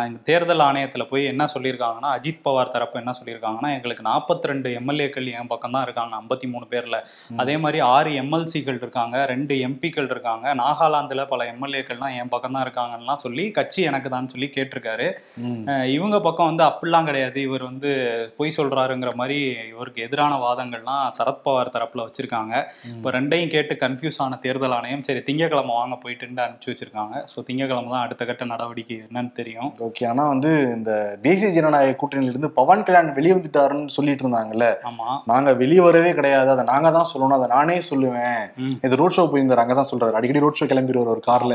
இந்த 0.08 0.20
தேர்தல் 0.30 0.64
ஆணையத்துல 0.68 1.06
போய் 1.12 1.30
என்ன 1.32 1.48
சொல்லியிருக்காங்கன்னா 1.54 2.12
அஜித் 2.18 2.42
பவார் 2.48 2.72
தரப்பு 2.76 3.00
என்ன 3.02 3.14
சொல்லியிருக்காங்கன்னா 3.20 3.72
எங்களுக்கு 3.76 4.06
42 4.10 4.50
ரெண்டு 4.52 4.70
எம்எல்ஏக்கள் 4.80 5.30
என் 5.40 5.52
பக்கம் 5.52 5.76
தான் 5.78 5.86
இருக்காங்க. 5.88 6.14
ஐம்பத்தி 6.22 6.48
மூணு 6.54 6.68
பேர்ல. 6.72 6.98
அதே 7.44 7.56
மாதிரி 7.66 7.80
ஆறு 7.96 8.10
எம்எல்சிகள் 8.22 8.80
இருக்காங்க. 8.82 9.16
ரெண்டு 9.34 9.54
எம்பிக்கள் 9.68 10.10
இருக்காங்க. 10.14 10.54
நாகாலாந்துல 10.64 11.28
பல 11.34 11.50
எம்எல்ஏக்கள்லாம் 11.54 12.16
என் 12.22 12.34
பக்கம் 12.36 12.58
தான் 12.58 12.66
இருக்காங்கலாம் 12.68 13.22
சொல்லி 13.26 13.46
கட்சி 13.60 13.82
எனக்கு 13.92 14.08
தான் 14.16 14.32
சொல்லி 14.34 14.44
கேட்டிருக்காரு. 14.54 15.12
ம். 15.36 15.62
அஹ் 15.66 15.84
இவங்க 15.84 16.20
பக்கம் 16.20 16.46
வந்து 16.46 16.64
அப்படிலாம் 16.64 17.04
கிடையாது. 17.04 17.40
இவர் 17.40 17.62
வந்து 17.62 17.90
பொய் 18.36 18.52
சொல்றாருங்கிற 18.56 19.14
மாதிரி 19.14 19.56
இவருக்கு 19.68 20.02
எதிரான 20.02 20.34
வாதங்கள்லாம் 20.36 21.08
சரத்பவார் 21.18 21.72
தரப்புல 21.72 22.08
வச்சிருக்காங்க. 22.08 22.64
இப்போ 22.96 23.10
ரெண்டையும் 23.10 23.48
கேட்டு 23.48 23.76
கன்ஃபியூஸ் 23.80 24.18
ஆன 24.18 24.36
தேர்தல் 24.36 24.72
ஆணையம் 24.72 25.02
சரி 25.02 25.18
திங்கக்கிழமை 25.18 25.66
வாங்க 25.66 25.98
போயிட்டுன்னு 26.04 26.34
அனுப்பிச்சு 26.36 26.66
வச்சிருக்காங்க. 26.66 27.24
ஸோ 27.36 27.42
திங்கக்கிழமை 27.50 27.90
தான் 27.90 28.02
அடுத்த 28.02 28.24
கட்ட 28.24 28.44
நடவடிக்கை 28.44 29.02
என்னன்னு 29.12 29.32
தெரியும். 29.32 29.72
ஓகே 29.78 30.08
ஆனா 30.08 30.28
வந்து 30.28 30.72
இந்த 30.76 31.18
தேசிய 31.22 31.50
ஜனநாயக 31.50 32.06
கூட்டணியில 32.06 32.28
இருந்து 32.28 32.50
பவன் 32.50 32.82
கல்யாண் 32.82 33.12
வெளியே 33.12 33.34
வந்துட்டாருன்னு 33.34 33.86
சொல்லிட்டு 33.86 34.28
இருந்தாங்கல்ல. 34.28 34.74
ஆமா. 34.82 35.18
நாங்க 35.26 35.54
வெளியே 35.54 35.80
வரவே 35.80 36.12
கிடையாது. 36.12 36.50
அதை 36.50 36.64
நாங்க 36.64 36.90
தான் 36.90 37.08
சொல்லணும். 37.14 37.34
அதை 37.34 37.48
நானே 37.48 37.80
சொல்லுவேன். 37.90 38.42
இது 38.82 38.96
ரோட் 38.96 39.14
ஷோ 39.16 39.20
போயிருந்தாரு. 39.20 39.64
அங்கதான் 39.66 39.90
சொல்றாரு. 39.90 40.12
அடிக்கடி 40.12 40.38
ரோட் 40.38 40.60
ஷோ 40.60 40.64
கிளம்பிடுவார் 40.64 41.04
ஒரு 41.06 41.22
கார்ல. 41.26 41.54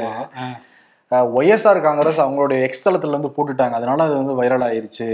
ஒய்எஸ்ஆர் 1.38 1.86
காங்கிரஸ் 1.86 2.20
அவங்களுடைய 2.24 2.60
எக்ஸ் 2.68 2.86
தளத்துல 2.88 3.18
வந்து 3.18 3.36
போட்டுட்டாங்க. 3.36 3.78
அதனால 3.80 4.04
அது 4.08 4.16
வந்து 4.22 4.38
வைரல் 4.40 4.66
ஆயிருச்சு. 4.68 5.10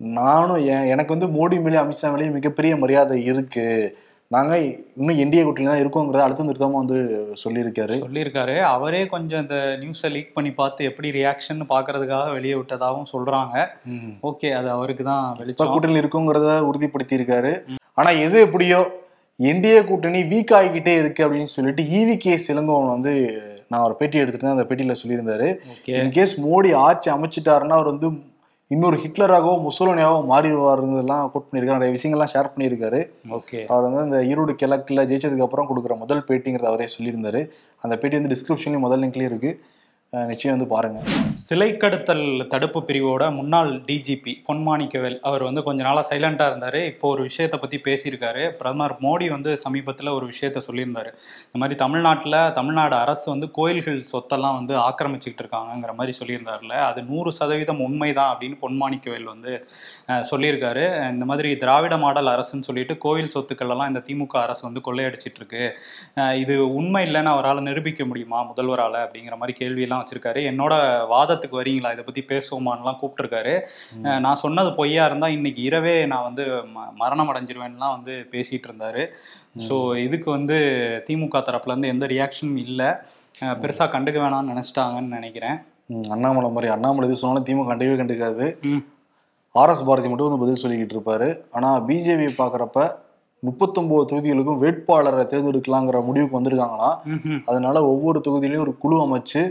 நானும் 0.00 0.62
என் 0.74 0.88
எனக்கு 0.92 1.14
வந்து 1.14 1.28
மோடி 1.36 1.56
மேலே 1.64 1.78
அமித்ஷா 1.82 2.08
மேலேயும் 2.12 2.36
மிகப்பெரிய 2.38 2.72
மரியாதை 2.82 3.16
இருக்கு. 3.30 3.66
நாங்க 4.30 4.52
இன்னும் 4.98 5.18
என்டிஏ 5.22 5.42
கூட்டணி 5.44 5.68
தான் 5.68 5.80
இருக்கோங்கிறத 5.82 6.22
அழுத்தம் 6.24 6.48
திருத்தமா 6.48 6.78
வந்து 6.82 6.98
சொல்லியிருக்காரு. 7.42 7.96
சொல்லியிருக்காரு. 8.04 8.54
அவரே 8.74 9.02
கொஞ்சம் 9.14 9.42
இந்த 9.44 9.56
நியூஸை 9.82 10.08
லீக் 10.14 10.34
பண்ணி 10.36 10.52
பார்த்து 10.60 10.88
எப்படி 10.90 11.10
ரியாக்ஷன் 11.18 11.60
பார்க்கறதுக்காக 11.72 12.32
வெளியே 12.38 12.54
விட்டதாகவும் 12.58 13.10
சொல்றாங்க. 13.12 13.66
ஓகே 14.30 14.50
அது 14.58 14.70
அவருக்கு 14.76 15.04
தான் 15.10 15.24
வெளிச்சம். 15.40 15.72
கூட்டணியில் 15.74 16.02
இருக்குங்கிறத 16.02 16.56
உறுதிப்படுத்தி 16.70 17.18
இருக்காரு 17.20 17.52
ஆனா 18.00 18.12
எது 18.26 18.38
எப்படியோ 18.46 18.80
என்டிஏ 19.40 19.82
கூட்டணி 19.90 20.22
வீக் 20.32 20.54
ஆகிக்கிட்டே 20.60 20.94
இருக்கு 21.02 21.24
அப்படின்னு 21.26 21.54
சொல்லிட்டு 21.56 21.84
ஈவி 21.98 22.16
கே 22.24 22.34
இளங்கோவன் 22.54 22.94
வந்து 22.96 23.14
நான் 23.74 23.84
ஒரு 23.84 23.94
பேட்டி 23.94 24.18
எடுத்துட்டு 24.18 24.48
அந்த 24.48 24.62
பேட்டியில 24.62 24.96
சொல்லியிருந்தாரு. 25.06 25.58
இன்கேஸ் 25.86 26.36
மோடி 26.36 26.74
ஆட்சி 26.74 27.10
அமைச்சிட்டாருன்னா 27.10 27.68
அவர் 27.68 27.84
வந்து 27.84 28.10
இன்னொரு 28.66 28.96
ஹிட்லராகவோ 28.96 29.66
முசோலனியாவோ 29.66 30.24
மாறிடுவாருன்றதெல்லாம் 30.30 31.30
கோட் 31.30 31.42
பண்ணியிருக்காரு. 31.52 31.78
நிறைய 31.78 31.96
விஷயங்கள்லாம் 31.96 32.36
ஷேர் 32.36 32.50
பண்ணியிருக்காரு. 32.56 33.10
ஓகே. 33.30 33.66
அவர் 33.66 33.90
வந்து 33.90 34.00
அந்த 34.00 34.36
ஈரோடு 34.36 34.54
கிழக்குல 34.54 35.04
ஜெயிச்சதுக்கு 35.04 35.42
அப்புறம் 35.42 35.68
கொடுக்குற 35.68 35.96
முதல் 35.96 36.24
பேட்டிங்கிறத 36.28 36.64
அவரே 36.64 36.88
சொல்லியிருந்தாரு. 36.98 37.48
அந்த 37.80 37.98
பேட்டி 37.98 38.20
வந்து 38.20 38.36
டிஸ்கிரிப்ஷன்லயும் 38.36 38.78
முதல் 38.78 39.00
லிங்க்லயும் 39.00 39.22
இருக்கு. 39.22 39.60
அஹ் 39.60 39.83
நிச்சயம் 40.30 40.54
வந்து 40.54 40.68
பாருங்க. 40.72 40.98
சிலை 41.44 41.68
கடத்தல் 41.82 42.26
தடுப்பு 42.52 42.80
பிரிவோட 42.88 43.22
முன்னாள் 43.36 43.70
டிஜிபி 43.88 44.32
பொன்மாணிக்கவேல் 44.48 45.16
அவர் 45.28 45.42
வந்து 45.46 45.62
கொஞ்ச 45.68 45.80
நாளாக 45.86 46.04
சைலண்டாக 46.10 46.50
இருந்தார். 46.52 46.78
இப்போ 46.90 47.06
ஒரு 47.14 47.22
விஷயத்தை 47.28 47.58
பற்றி 47.62 47.78
பேசியிருக்காரு. 47.86 48.42
பிரதமர் 48.58 48.94
மோடி 49.04 49.28
வந்து 49.34 49.52
சமீபத்தில் 49.64 50.10
ஒரு 50.16 50.26
விஷயத்த 50.32 50.62
சொல்லியிருந்தார். 50.68 51.10
இந்த 51.46 51.60
மாதிரி 51.62 51.78
தமிழ்நாட்டில் 51.84 52.38
தமிழ்நாடு 52.58 52.96
அரசு 53.04 53.26
வந்து 53.34 53.48
கோயில்கள் 53.58 53.98
சொத்தெல்லாம் 54.12 54.58
வந்து 54.60 54.76
ஆக்கிரமிச்சுக்கிட்டு 54.88 55.44
இருக்காங்கங்கிற 55.44 55.94
மாதிரி 56.00 56.14
சொல்லியிருந்தாருல. 56.20 56.74
அது 56.90 57.02
நூறு 57.10 57.32
சதவீதம் 57.38 57.82
உண்மைதான் 57.86 58.30
அப்படின்னு 58.34 58.58
பொன்மாணிக்கவேல் 58.64 59.28
வந்து 59.32 59.52
சொல்லியிருக்காரு. 60.30 60.84
இந்த 61.14 61.24
மாதிரி 61.32 61.50
திராவிட 61.64 61.94
மாடல் 62.04 62.32
அரசுன்னு 62.36 62.68
சொல்லிட்டு 62.70 62.96
கோவில் 63.06 63.34
சொத்துக்கள் 63.36 63.74
எல்லாம் 63.76 63.90
இந்த 63.94 64.02
திமுக 64.10 64.38
அரசு 64.44 64.62
வந்து 64.68 64.84
கொள்ளையடிச்சிட்டு 64.86 65.40
இருக்கு. 65.42 65.64
இது 66.44 66.54
உண்மை 66.78 67.04
இல்லைன்னு 67.08 67.34
அவரால் 67.34 67.66
நிரூபிக்க 67.70 68.02
முடியுமா 68.12 68.40
முதல்வரால் 68.52 68.98
அப்படிங்கிற 69.04 69.36
மாதிரி 69.42 69.56
கேள்வியெல்லாம் 69.62 70.02
வச்சிருக்காரு. 70.04 70.40
என்னோட 70.52 70.72
வாதத்துக்கு 71.12 71.60
வரீங்களா? 71.60 71.92
இதை 71.96 72.04
பத்தி 72.08 72.24
பேசுவோமான்லாம் 72.32 72.98
கூப்பிட்டுருக்காரு. 73.00 73.54
நான் 74.24 74.42
சொன்னது 74.44 74.72
பொய்யா 74.80 75.04
இருந்தா 75.10 75.28
இன்னைக்கு 75.36 75.62
இரவே 75.68 75.96
நான் 76.12 76.26
வந்து 76.28 76.46
மரணம் 77.02 77.30
அடைஞ்சிருவேன்லாம் 77.32 77.96
வந்து 77.96 78.14
பேசிட்டு 78.34 78.68
இருந்தாரு. 78.70 79.04
ஸோ 79.66 79.74
இதுக்கு 80.06 80.28
வந்து 80.36 80.56
திமுக 81.08 81.40
தரப்புல 81.48 81.72
இருந்து 81.72 81.92
எந்த 81.94 82.06
ரியாக்ஷனும் 82.14 82.58
இல்லை. 82.66 82.88
பெருசா 83.62 83.86
கண்டுக்க 83.92 84.18
வேணாம்னு 84.22 84.52
நினைச்சிட்டாங்கன்னு 84.52 85.16
நினைக்கிறேன். 85.18 85.56
அண்ணாமலை 86.14 86.50
மாதிரி 86.56 86.68
அண்ணாமலை 86.74 87.06
எது 87.08 87.20
சொன்னாலும் 87.20 87.46
திமுக 87.48 87.68
கண்டவே 87.70 87.96
கண்டுக்காது. 88.00 88.46
ஆர்எஸ் 89.54 89.86
பாரதி 89.88 90.08
மட்டும் 90.10 90.28
வந்து 90.28 90.42
பதில் 90.42 90.60
சொல்லிக்கிட்டு 90.62 90.94
இருப்பாரு. 90.96 91.28
ஆனா 91.56 91.68
பிஜேபி 91.88 92.28
பாக்குறப்ப 92.42 92.86
முப்பத்தொன்பது 93.42 94.04
தொகுதிகளுக்கும் 94.10 94.60
வேட்பாளரை 94.62 95.24
தேர்ந்தெடுக்கலாங்கிற 95.30 95.98
முடிவுக்கு 96.06 96.38
வந்திருக்காங்கன்னா 96.38 96.90
ம்ஹும். 97.14 97.40
அதனால 97.50 97.76
ஒவ்வொரு 97.90 98.18
தொகுதியிலையும் 98.26 98.64
ஒரு 98.66 98.72
குழு 98.82 98.96
அமைச்சு 99.06 99.42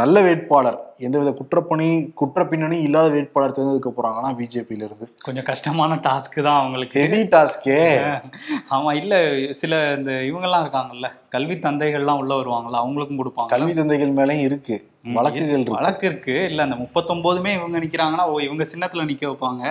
நல்ல 0.00 0.20
வேட்பாளர். 0.22 0.78
எந்தவித 1.00 1.30
குற்றப்பணி 1.38 1.86
குற்ற 2.14 2.42
பின்னணி 2.50 2.76
இல்லாத 2.86 3.08
வேட்பாளர் 3.14 3.54
தேர்ந்தெடுக்க 3.56 3.90
போறாங்கன்னா 3.92 4.30
பிஜேபியில 4.38 4.86
இருந்து 4.88 5.06
கொஞ்சம் 5.26 5.48
கஷ்டமான 5.48 5.98
டாஸ்க் 6.06 6.38
தான் 6.46 6.60
அவங்களுக்கு. 6.60 6.98
ஹெவி 7.00 7.20
டாஸ்கே 7.34 7.78
ஆமா 8.76 8.90
இல்ல 9.00 9.14
சில 9.60 9.72
இந்த 9.98 10.12
இவங்கெல்லாம் 10.28 10.64
இருக்காங்கல்ல 10.64 11.06
கல்வி 11.34 11.56
தந்தைகள்லாம் 11.64 12.20
உள்ள 12.22 12.34
வருவாங்கல்ல 12.40 12.82
அவங்களுக்கும் 12.82 13.22
கொடுப்பாங்க. 13.22 13.52
கல்வி 13.54 13.72
தந்தைகள் 13.74 14.18
மேலயும் 14.18 14.46
இருக்கு. 14.48 14.76
வழக்குகள் 15.16 15.64
வழக்கு 15.74 16.04
இருக்கு. 16.08 16.34
இல்ல 16.50 16.60
அந்த 16.66 16.76
முப்பத்தொன்பதுமே 16.80 17.50
இவங்க 17.56 17.76
நிக்கிறாங்கன்னா 17.82 18.24
ஓ 18.30 18.36
இவங்க 18.46 18.64
சின்னத்துல 18.70 19.04
நிக்க 19.10 19.24
வைப்பாங்க. 19.28 19.62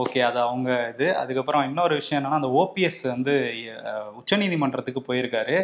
ஓகே 0.00 0.20
அது 0.26 0.38
அவங்க 0.46 0.68
இது. 0.92 1.06
அதுக்கப்புறம் 1.20 1.64
இன்னொரு 1.68 1.94
விஷயம் 2.00 2.18
என்னன்னா 2.18 2.40
அந்த 2.40 2.50
ஓபிஎஸ் 2.60 3.00
வந்து 3.12 3.34
உச்சநீதிமன்றத்துக்கு 4.18 5.02
போயிருக்காரு. 5.08 5.56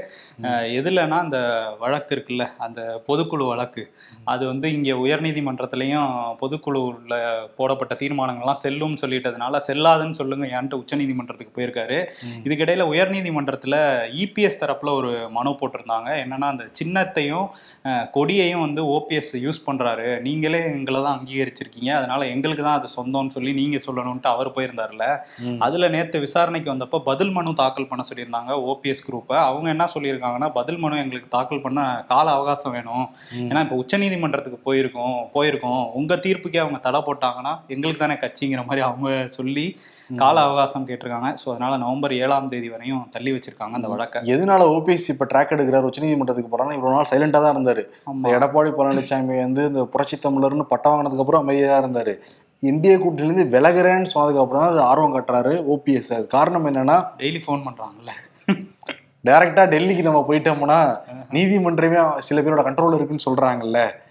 எதுலன்னா 0.78 1.18
அந்த 1.26 1.40
வழக்கு 1.82 2.14
இருக்குல்ல 2.16 2.46
அந்த 2.66 2.80
பொதுக்குழு 3.08 3.46
வழக்கு. 3.52 3.84
அது 4.32 4.42
வந்து 4.46 4.66
இங்க 4.76 4.83
உயர்நீதிமன்றத்திலையும் 5.02 6.12
பொதுக்குழுல 6.40 7.14
போடப்பட்ட 7.58 7.94
தீர்மானங்கள்லாம் 8.02 8.60
செல்லும்னு 8.62 9.00
சொல்லிட்டதுனால 9.02 9.60
செல்லாதுன்னு 9.66 10.18
சொல்லுங்க 10.20 10.46
ஏன்ட்டு 10.56 10.78
உச்சநீதிமன்றத்துக்கு 10.82 11.54
போயிருக்காரு. 11.58 11.98
இதுக்கிடையில 12.46 12.86
உயர்நீதிமன்றத்துல 12.92 13.76
இபிஎஸ் 14.24 14.60
தரப்புல 14.62 14.92
ஒரு 15.00 15.12
மனு 15.36 15.52
போட்டிருந்தாங்க. 15.60 16.10
என்னன்னா 16.24 16.48
அந்த 16.54 16.66
சின்னத்தையும் 16.80 17.46
கொடியையும் 18.16 18.64
வந்து 18.66 18.82
ஓபிஎஸ் 18.96 19.32
யூஸ் 19.46 19.60
பண்றாரு. 19.68 20.08
நீங்களே 20.26 20.62
எங்களை 20.78 21.00
தான் 21.06 21.16
அங்கீகரிச்சிருக்கீங்க. 21.18 21.90
அதனால 22.00 22.20
எங்களுக்கு 22.34 22.64
தான் 22.68 22.78
அது 22.80 22.90
சொந்தம்னு 22.96 23.34
சொல்லி 23.36 23.52
நீங்க 23.60 23.80
சொல்லணும்ட்டு 23.86 24.32
அவர் 24.34 24.54
போயிருந்தாருல. 24.56 25.04
அதுல 25.66 25.88
நேத்து 25.96 26.24
விசாரணைக்கு 26.26 26.72
வந்தப்போ 26.74 26.98
பதில் 27.10 27.32
மனு 27.38 27.52
தாக்கல் 27.62 27.90
பண்ண 27.90 28.04
சொல்லியிருந்தாங்க 28.10 28.52
ஓபிஎஸ் 28.72 29.04
குரூப்பை 29.08 29.36
அவங்க 29.48 29.68
என்ன 29.74 29.88
சொல்லியிருக்காங்கன்னா 29.94 30.50
பதில் 30.58 30.80
மனு 30.84 31.02
எங்களுக்கு 31.04 31.30
தாக்கல் 31.36 31.62
பண்ண 31.64 31.80
கால 32.12 32.26
அவகாசம் 32.36 32.74
வேணும். 32.76 33.06
ஏன்னா 33.48 33.60
இப்போ 33.64 33.76
உச்சநீதிமன்றத்துக்கு 33.82 34.58
போயிருக்கோம் 34.74 35.18
போயிருக்கோம். 35.34 35.82
உங்க 35.98 36.14
தீர்ப்புக்கே 36.26 36.62
அவங்க 36.62 36.78
தடை 36.86 37.00
போட்டாங்கன்னா 37.08 37.52
எங்களுக்கு 37.74 38.04
தானே 38.04 38.16
கட்சிங்கிற 38.22 38.62
மாதிரி 38.68 38.82
அவங்க 38.88 39.08
சொல்லி 39.38 39.66
கால 40.22 40.36
அவகாசம் 40.46 40.86
கேட்டிருக்காங்க. 40.88 41.28
ஸோ 41.40 41.46
அதனால 41.52 41.74
நவம்பர் 41.82 42.12
ஏழாம் 42.22 42.48
தேதி 42.52 42.68
வரையும் 42.72 43.04
தள்ளி 43.14 43.30
வச்சிருக்காங்க 43.34 43.78
அந்த 43.78 43.88
வழக்கை. 43.92 44.20
எதனால 44.34 44.66
ஓபிஎஸ் 44.74 45.08
இப்ப 45.12 45.26
ட்ராக் 45.30 45.54
எடுக்கிறார்? 45.56 45.88
உச்சநீதிமன்றத்துக்கு 45.88 46.50
போறாருன்னா 46.52 46.78
இவ்வளவு 46.78 46.96
நாள் 46.96 47.10
சைலண்டா 47.12 47.40
தான் 47.44 47.54
இருந்தாரு. 47.56 47.84
ஆமா. 48.10 48.32
எடப்பாடி 48.36 48.72
பழனிசாமி 48.78 49.38
வந்து 49.44 49.64
இந்த 49.70 49.84
புரட்சி 49.94 50.18
தமிழர்னு 50.26 50.66
பட்டம் 50.72 50.94
வாங்கினதுக்கு 50.94 51.24
அப்புறம் 51.24 51.44
அமைதியா 51.44 51.78
இருந்தாரு. 51.84 52.14
இந்திய 52.62 52.92
கூட்டிலிருந்து 52.98 53.46
விலகுறேன்னு 53.54 54.12
சொன்னதுக்கு 54.12 54.42
அப்புறம் 54.42 54.62
தான் 54.62 54.72
அது 54.74 54.82
ஆர்வம் 54.90 55.16
காட்டுறாரு 55.16 55.54
ஓபிஎஸ் 55.74 56.12
அது 56.18 56.28
காரணம் 56.36 56.68
என்னன்னா 56.70 56.98
டெய்லி 57.22 57.42
ஃபோன் 57.46 57.66
பண்றாங்கல்ல. 57.68 58.12
டைரக்டா 59.24 59.62
டெல்லிக்கு 59.72 60.02
நம்ம 60.06 60.20
போயிட்டோம்னா 60.28 60.78
நீதிமன்றமே 61.36 61.98
சில 62.26 62.40
பேரோட 62.40 62.62
கண்ட்ரோல் 62.66 62.96
இருக்குன்னு 62.96 63.26
சொல்றாங்கல்ல. 63.28 63.78
ஆஹா. 63.82 64.03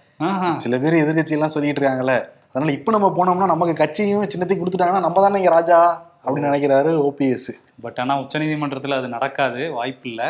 சில 0.56 0.78
பேர் 0.78 0.92
எதிர்கட்சி 0.92 1.30
எல்லாம் 1.30 1.48
சொல்லிட்டு 1.48 1.80
இருக்காங்கல்ல. 1.80 2.24
அதனால 2.48 2.72
இப்ப 2.72 2.92
நம்ம 2.92 3.12
போனோம்னா 3.16 3.46
நமக்கு 3.46 3.74
கட்சியும் 3.74 4.24
சின்னத்தையும் 4.24 4.62
கொடுத்துட்டாங்கன்னா 4.62 5.00
நம்ம 5.00 5.20
தானே 5.20 5.38
இங்க 5.38 5.50
ராஜா 5.50 6.06
அப்படின்னு 6.24 6.50
நினைக்கிறாரு 6.50 6.90
ஓபிஎஸ் 7.02 7.50
பட் 7.80 7.98
ஆனா 7.98 8.20
உச்சநீதிமன்றத்துல 8.20 8.98
அது 8.98 9.08
நடக்காது 9.08 9.72
வாய்ப்பு 9.72 10.08
இல்லை 10.08 10.26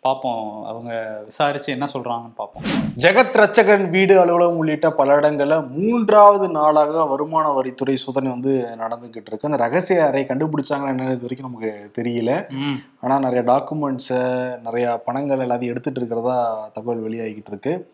பார்ப்போம் 0.00 0.64
அவங்க 0.64 1.20
விசாரிச்சு 1.24 1.72
என்ன 1.72 1.86
சொல்றாங்கன்னு 1.92 2.34
பார்ப்போம் 2.34 2.64
ஜெகத் 2.98 3.36
ரட்சகன் 3.36 3.90
வீடு 3.90 4.20
அலுவலகம் 4.20 4.56
உள்ளிட்ட 4.56 4.90
பல 4.90 5.20
இடங்கள்ல 5.20 5.68
மூன்றாவது 5.68 6.48
நாளாக 6.48 7.04
வருமான 7.04 7.48
வரித்துறை 7.48 7.94
சோதனை 7.94 8.30
வந்து 8.30 8.66
நடந்துகிட்டு 8.78 9.26
இருக்கு. 9.26 9.48
அந்த 9.50 9.56
ரகசிய 9.56 10.06
அறை 10.06 10.26
கண்டுபிடிச்சாங்களா 10.28 10.92
என்னன்னு 10.92 11.12
இது 11.12 11.28
வரைக்கும் 11.28 11.50
நமக்கு 11.50 11.90
தெரியல. 11.98 12.50
ம். 12.50 12.82
ஆனா 13.00 13.18
நிறைய 13.18 13.42
டாக்குமெண்ட்ஸை 13.52 14.22
நிறைய 14.62 15.02
பணங்கள் 15.04 15.38
எல்லாத்தையும் 15.38 15.72
எடுத்துட்டு 15.72 16.00
இருக்கிறதா 16.00 16.68
தகவல் 16.72 17.04
வெளியாகிட்டு 17.04 17.52
இருக்கு. 17.54 17.92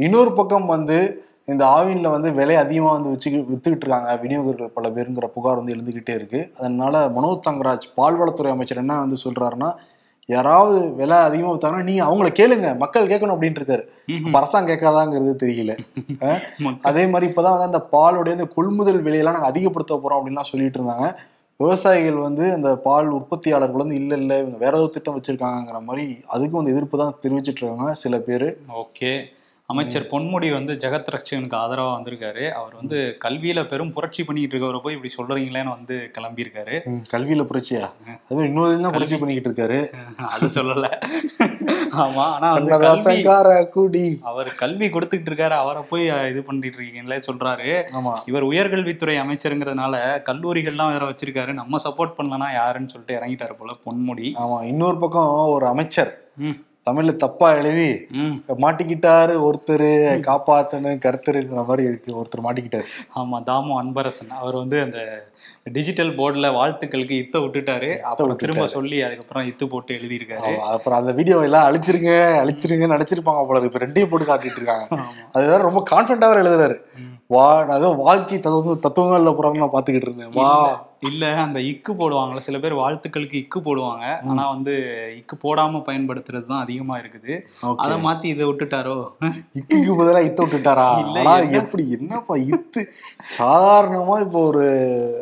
இன்னொரு 0.00 0.30
பக்கம் 0.34 0.66
வந்து 0.66 0.98
இந்த 1.48 1.62
ஆவின்ல 1.76 2.08
வந்து 2.14 2.28
விலை 2.32 2.56
அதிகமாக 2.56 2.96
வந்து 2.96 3.12
வச்சு 3.12 3.28
வித்துக்கிட்டு 3.48 3.84
இருக்காங்க 3.84 4.10
விநியோகர்கள் 4.22 4.74
பல 4.76 4.88
பேருங்கிற 4.96 5.26
புகார் 5.34 5.60
வந்து 5.60 5.74
எழுந்துகிட்டே 5.76 6.14
இருக்கு. 6.18 6.40
அதனால 6.58 6.94
மனோஜ் 7.16 7.46
தங்கராஜ் 7.46 7.86
பால்வளத்துறை 7.96 8.50
அமைச்சர் 8.52 8.82
என்ன 8.82 8.98
வந்து 9.04 9.18
சொல்றாருன்னா 9.24 9.70
யாராவது 10.28 10.78
விலை 10.98 11.16
அதிகமாக 11.28 11.54
வித்தாங்கன்னா 11.54 11.88
நீங்க 11.88 12.02
அவங்கள 12.06 12.28
கேளுங்க. 12.32 12.68
மக்கள் 12.82 13.10
கேட்கணும் 13.12 13.34
அப்படின்ட்டு 13.36 13.62
இருக்காரு 13.62 13.84
அரசாங்கம் 14.32 14.70
கேட்காதாங்கிறது 14.70 15.32
தெரியல. 15.42 15.72
அதே 16.88 17.04
மாதிரி 17.06 17.26
இப்பதான் 17.30 17.56
வந்து 17.56 17.70
அந்த 17.70 17.82
பாலுடைய 17.94 18.36
இந்த 18.38 18.46
கொள்முதல் 18.56 19.04
விலையெல்லாம் 19.06 19.36
நாங்க 19.38 19.50
அதிகப்படுத்த 19.52 19.98
போறோம் 20.02 20.18
அப்படின்லாம் 20.18 20.50
சொல்லிட்டு 20.50 20.80
இருந்தாங்க 20.80 21.08
விவசாயிகள் 21.60 22.18
வந்து 22.26 22.44
அந்த 22.52 22.68
பால் 22.84 23.10
உற்பத்தியாளர்கள் 23.16 23.82
வந்து 23.82 23.98
இல்ல 24.00 24.14
இல்ல 24.16 24.34
வேற 24.62 24.72
ஏதோ 24.78 24.86
திட்டம் 24.94 25.16
வச்சிருக்காங்கிற 25.16 25.80
மாதிரி 25.88 26.04
அதுக்கும் 26.34 26.60
வந்து 26.60 26.74
எதிர்ப்பு 26.74 27.02
தான் 27.02 27.18
தெரிவிச்சிட்டு 27.24 27.60
இருக்காங்க 27.62 27.94
சில 28.02 28.18
பேர். 28.28 28.48
ஓகே. 28.80 29.12
அமைச்சர் 29.70 30.06
பொன்முடி 30.10 30.52
வந்து 30.52 30.72
ஜெகத் 30.74 31.10
ரட்சகனுக்கு 31.14 31.56
ஆதரவா 31.60 31.90
வந்திருக்காரு. 31.96 32.50
அவர் 32.50 32.74
வந்து 32.74 33.18
கல்வியில 33.24 33.66
பெரும் 33.66 33.92
புரட்சி 33.92 34.24
பண்ணிட்டு 34.24 34.54
இருக்கவரை 34.54 34.80
போய் 34.80 34.96
இப்படி 34.96 35.12
சொல்றீங்களேன்னு 35.18 35.68
வந்து 35.68 36.10
கிளம்பியிருக்காரு. 36.18 36.76
கல்வியில 37.12 37.44
புரட்சியா? 37.50 37.84
அது 38.28 38.44
இன்னொரு 38.44 38.80
தான் 38.80 38.92
புரட்சி 38.92 39.18
பண்ணிக்கிட்டு 39.18 39.50
இருக்காரு. 39.50 39.78
அது 40.34 40.46
சொல்லல. 40.46 40.86
ஆமா 42.02 42.24
ஆனா 42.34 42.48
கல்வி 42.82 43.14
குடி. 43.70 44.04
அவர் 44.22 44.50
கல்வி 44.54 44.86
கொடுத்துக்கிட்டு 44.88 45.30
இருக்காரு. 45.32 45.56
அவரை 45.62 45.82
போய் 45.90 46.04
இது 46.32 46.42
பண்ணிட்டு 46.42 46.78
இருக்கீங்களே 46.78 47.18
சொல்றாரு. 47.28 47.68
இவர் 48.26 48.44
உயர்கல்வித்துறை 48.44 49.16
அமைச்சருங்கிறதுனால 49.24 49.94
கல்லூரிகள்லாம் 50.28 50.92
வேற 50.92 51.04
வச்சிருக்காரு. 51.10 51.52
நம்ம 51.52 51.80
சப்போர்ட் 51.84 52.16
பண்ணலனா 52.18 52.52
யாருன்னு 52.54 52.88
சொல்லிட்டு 52.88 53.18
இறங்கிட்டாரு 53.18 53.56
போல 53.58 53.72
பொன்முடி. 53.86 54.28
ஆமா 54.42 54.58
இன்னொரு 54.64 54.98
பக்கம் 54.98 55.32
ஒரு 55.48 55.66
அமைச்சர். 55.66 56.12
தமிழ்ல 56.86 57.12
தப்பா 57.16 57.48
எழுதி 57.52 57.88
மாட்டிக்கிட்டாரு 58.62 59.34
ஒருத்தர் 59.46 59.84
காப்பாத்தனு 60.28 60.90
கருத்தருங்கிற 61.04 61.64
மாதிரி 61.66 61.82
இருக்கு 61.88 62.10
ஒருத்தர் 62.20 62.44
மாட்டிக்கிட்டாரு. 62.46 62.86
ஆமா 63.14 63.38
தாமு 63.48 63.72
அன்பரசன். 63.80 64.30
அவர் 64.38 64.54
வந்து 64.54 64.80
அந்த 64.80 65.00
டிஜிட்டல் 65.76 66.12
போர்டுல 66.18 66.50
வாழ்த்துக்களுக்கு 66.58 67.16
இத்த 67.22 67.38
விட்டுட்டாரு. 67.42 67.90
அப்புறம் 68.02 68.36
திரும்ப. 68.36 68.66
சொல்லி 68.66 69.02
அதுக்கப்புறம் 69.02 69.46
இத்து 69.46 69.66
போட்டு 69.66 69.98
எழுதியிருக்காரு. 69.98 70.54
அப்புறம் 70.74 70.98
அந்த 70.98 71.12
வீடியோ 71.12 71.38
எல்லாம் 71.48 71.68
அழிச்சிருங்க 71.70 72.12
அழிச்சிருங்க 72.42 72.88
நினைச்சிருப்பாங்க 72.96 73.46
போல. 73.46 73.64
இப்ப 73.70 73.86
ரெண்டையும் 73.86 74.12
போட்டு 74.12 74.30
காட்டிட்டு 74.32 74.60
இருக்காங்க. 74.62 74.86
ஆமா. 74.98 75.26
அது 75.32 75.52
வேற 75.52 75.60
ரொம்ப 75.62 75.82
கான்பிடண்டா 75.92 76.30
வேற 76.32 76.42
எழுதுறாரு. 76.44 76.78
வா 77.26 77.48
ஏதோ 77.74 77.88
வாழ்க்கை 78.04 78.38
தத்துவம் 78.40 78.84
தத்துவங்கள்ல 78.86 79.34
போறாங்க 79.38 79.64
நான் 79.64 79.76
பாத்துக்கிட்டு 79.76 80.08
இருந்தேன். 80.08 80.32
வா. 80.38 80.52
இல்ல 81.02 81.34
அந்த 81.34 81.60
இக்கு 81.60 81.92
போடுவாங்கல்ல 81.92 82.38
சில 82.38 82.58
பேர் 82.58 82.72
வாழ்த்துக்களுக்கு 82.72 83.36
இக்கு 83.40 83.58
போடுவாங்க. 83.58 84.28
ஆனா 84.28 84.50
வந்து 84.50 84.72
இக்கு 85.16 85.34
போடாம 85.42 85.82
பயன்படுத்துறது 85.86 86.46
தான் 86.46 86.60
அதிகமா 86.60 86.98
இருக்குது. 86.98 87.34
அதை 87.76 87.96
மாத்தி 88.04 88.24
இதை 88.24 88.46
விட்டுட்டாரோ? 88.46 88.96
இக்குக்கு 89.54 89.92
பதிலா 90.00 90.22
இத்த 90.24 90.44
விட்டுட்டாரா? 90.44 90.88
ஆனா? 91.20 91.36
எப்படி 91.50 91.90
என்னப்பா 91.90 92.36
இத்து? 92.36 92.82
சாதாரணமா 93.38 94.20
இப்போ 94.20 94.40
ஒரு 94.40 94.64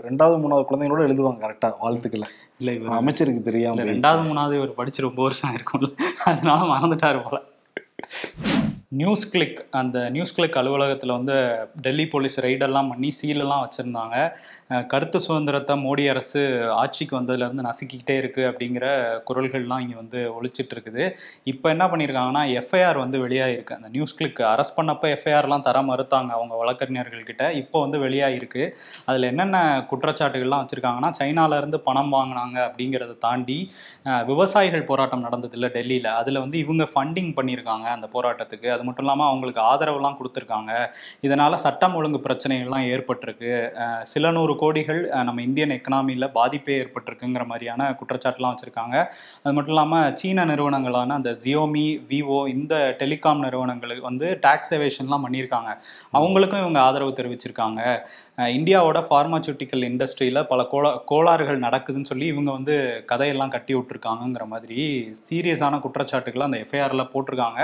ரெண்டாவது 0.09 0.39
மூணாவது 0.43 0.69
குழந்தைங்களோட 0.69 1.07
எழுதுவாங்க 1.09 1.41
கரெக்டா 1.47 1.75
வாழ்த்துக்களை. 1.81 2.29
இல்ல 2.59 2.73
இவர் 2.73 2.91
அமைச்சருக்கு 2.91 3.43
தெரியாம. 3.43 3.83
ரெண்டாவது 3.83 4.23
மூணாவது 4.29 4.55
இவர் 4.55 4.75
படிச்சு 4.75 5.03
ரொம்ப 5.03 5.23
வருஷம் 5.23 5.55
இருக்கும்ல. 5.55 5.91
அதனால 6.25 6.61
மறந்துட்டாரு 6.75 7.23
போல. 7.23 7.39
நியூஸ் 8.91 9.31
கிளிக் 9.31 9.67
அந்த 9.71 10.11
நியூஸ் 10.11 10.35
கிளிக் 10.35 10.57
அலுவலகத்தில் 10.57 11.11
வந்து 11.11 11.35
டெல்லி 11.81 12.07
போலீஸ் 12.07 12.41
ரெய்டெல்லாம் 12.41 12.89
பண்ணி 12.89 13.13
சீலெல்லாம் 13.23 13.65
வச்சுருந்தாங்க. 13.65 14.17
கருத்து 14.93 15.19
சுதந்திரத்தை 15.27 15.75
மோடி 15.85 16.05
அரசு 16.13 16.41
ஆட்சிக்கு 16.81 17.15
வந்ததுலேருந்து 17.19 17.65
நசுக்கிக்கிட்டே 17.69 18.17
இருக்குது 18.23 18.47
அப்படிங்கிற 18.51 18.87
குரல்கள்லாம் 19.29 19.83
இங்கே 19.85 19.97
வந்து 20.03 20.19
ஒழிச்சிட்டு 20.37 20.75
இருக்குது. 20.77 21.05
இப்போ 21.53 21.67
என்ன 21.75 21.85
பண்ணியிருக்காங்கன்னா 21.93 22.43
எஃப்ஐஆர் 22.61 22.99
வந்து 23.05 23.19
வெளியாகிருக்கு 23.25 23.77
அந்த 23.79 23.89
நியூஸ் 23.95 24.17
கிளிக் 24.19 24.43
அரெஸ்ட் 24.53 24.77
பண்ணப்போ 24.79 25.09
எஃப்ஐஆர்லாம் 25.17 25.65
தர 25.69 25.83
மறுத்தாங்க 25.91 26.33
அவங்க 26.39 26.55
வழக்கறிஞர்கள்கிட்ட. 26.63 27.45
இப்போ 27.63 27.81
வந்து 27.85 28.01
வெளியாகிருக்கு 28.07 28.65
அதில் 29.11 29.29
என்னென்ன 29.31 29.57
குற்றச்சாட்டுகள்லாம் 29.93 30.65
வச்சுருக்காங்கன்னா 30.65 31.11
சைனாலேருந்து 31.21 31.81
பணம் 31.89 32.13
வாங்கினாங்க 32.17 32.59
அப்படிங்கிறத 32.67 33.17
தாண்டி 33.27 33.59
விவசாயிகள் 34.33 34.87
போராட்டம் 34.91 35.25
நடந்ததில்ல 35.27 35.67
டெல்லியில். 35.79 36.11
அதில் 36.21 36.43
வந்து 36.45 36.59
இவங்க 36.65 36.85
ஃபண்டிங் 36.93 37.33
பண்ணியிருக்காங்க 37.39 37.87
அந்த 37.97 38.07
போராட்டத்துக்கு. 38.17 38.69
அது 38.77 38.85
மட்டும் 38.87 39.05
இல்லாமல் 39.07 39.29
அவங்களுக்கு 39.31 39.63
ஆதரவுலாம் 39.71 40.19
கொடுத்துருக்காங்க. 40.21 40.73
இதனால் 41.27 41.63
சட்டம் 41.67 41.97
ஒழுங்கு 42.01 42.21
பிரச்சனைகள்லாம் 42.29 42.87
ஏற்பட்டிருக்கு. 42.93 43.53
சில 44.15 44.31
நூறு 44.37 44.55
கோடிகள் 44.63 45.01
நம்ம 45.29 45.43
இந்தியன் 45.49 45.75
எக்கனாமியில் 45.77 46.29
பாதிப்பே 46.39 46.77
ஏற்பட்டிருக்குங்கிற 46.83 47.47
மாதிரியான 47.53 47.91
குற்றச்சாட்டுலாம் 48.01 48.55
வச்சுருக்காங்க. 48.55 48.97
அது 49.43 49.55
மட்டும் 49.57 49.75
இல்லாமல் 49.75 50.15
சீன 50.21 50.45
நிறுவனங்களான 50.53 51.17
அந்த 51.21 51.33
ஜியோமி 51.45 51.87
விவோ 52.13 52.41
இந்த 52.55 52.75
டெலிகாம் 53.03 53.43
நிறுவனங்களுக்கு 53.47 54.05
வந்து 54.11 54.27
டாக்ஸ் 54.47 54.75
எவேஷன்லாம் 54.79 55.27
பண்ணியிருக்காங்க. 55.27 55.71
அவங்களுக்கும் 56.19 56.63
இவங்க 56.65 56.81
ஆதரவு 56.87 57.19
தெரிவிச்சிருக்காங்க. 57.21 57.81
இந்தியாவோட 58.59 58.99
ஃபார்மாசூட்டிக்கல் 59.07 59.85
இண்டஸ்ட்ரியில் 59.91 60.41
பல 60.51 60.61
கோலா 60.73 60.91
கோளாறுகள் 61.11 61.65
நடக்குதுன்னு 61.65 62.11
சொல்லி 62.11 62.27
இவங்க 62.33 62.51
வந்து 62.57 62.75
கதையெல்லாம் 63.11 63.53
கட்டி 63.55 63.73
விட்டுருக்காங்கங்கிற 63.77 64.45
மாதிரி 64.53 64.81
சீரியஸான 65.29 65.81
குற்றச்சாட்டுகளை 65.85 66.45
அந்த 66.49 66.59
எஃப்ஐஆரில் 66.65 67.11
போட்டிருக்காங்க. 67.15 67.61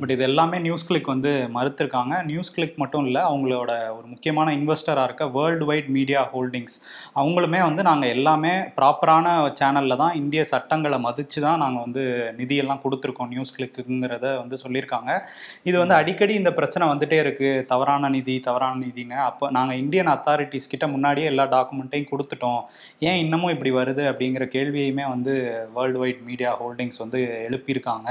பட் 0.00 0.12
இது 0.14 0.24
எல்லாமே 0.28 0.58
நியூஸ் 0.66 0.86
கிளிக் 0.88 1.12
வந்து 1.14 1.32
மறுத்திருக்காங்க. 1.56 2.14
நியூஸ் 2.30 2.52
கிளிக் 2.54 2.80
மட்டும் 2.82 3.04
இல்லை 3.08 3.22
அவங்களோட 3.30 3.70
ஒரு 3.96 4.06
முக்கியமான 4.12 4.54
இன்வெஸ்டராக 4.58 5.08
இருக்க 5.08 5.26
வேர்ல்டு 5.36 5.68
வைட் 5.70 5.90
மீடியா 5.96 6.22
ஹோல்டிங்ஸ் 6.34 6.76
அவங்களுமே 7.20 7.60
வந்து 7.68 7.82
நாங்கள் 7.90 8.12
எல்லாமே 8.16 8.52
ப்ராப்பரான 8.78 9.26
சேனலில் 9.60 10.00
தான் 10.02 10.16
இந்திய 10.22 10.42
சட்டங்களை 10.52 10.98
மதித்து 11.06 11.40
தான் 11.46 11.62
நாங்கள் 11.64 11.84
வந்து 11.86 12.02
நிதியெல்லாம் 12.40 12.82
கொடுத்துருக்கோம். 12.84 13.30
நியூஸ் 13.34 13.54
கிளிக்குங்கிறத 13.56 14.26
வந்து 14.42 14.56
சொல்லியிருக்காங்க. 14.64 15.10
இது 15.68 15.76
வந்து 15.82 15.96
அடிக்கடி 16.00 16.34
இந்த 16.40 16.52
பிரச்சனை 16.58 16.84
வந்துட்டே 16.92 17.18
இருக்குது 17.24 17.64
தவறான 17.72 18.10
நிதி 18.16 18.36
தவறான 18.48 18.80
நிதின்னு. 18.84 19.18
அப்போ 19.30 19.44
நாங்கள் 19.58 19.80
இந்தியன் 19.82 20.12
அத்தாரிட்டிஸ் 20.14 20.70
கிட்ட 20.74 20.86
முன்னாடியே 20.94 21.28
எல்லா 21.32 21.46
டாக்குமெண்ட்டையும் 21.56 22.10
கொடுத்துட்டோம். 22.12 22.62
ஏன் 23.08 23.20
இன்னமும் 23.24 23.54
இப்படி 23.54 23.72
வருது 23.80 24.04
அப்படிங்கிற 24.12 24.46
கேள்வியுமே 24.56 25.06
வந்து 25.14 25.34
வேர்ல்டு 25.76 26.00
வைட் 26.04 26.22
மீடியா 26.30 26.52
ஹோல்டிங்ஸ் 26.62 27.02
வந்து 27.04 27.20
எழுப்பியிருக்காங்க. 27.48 28.08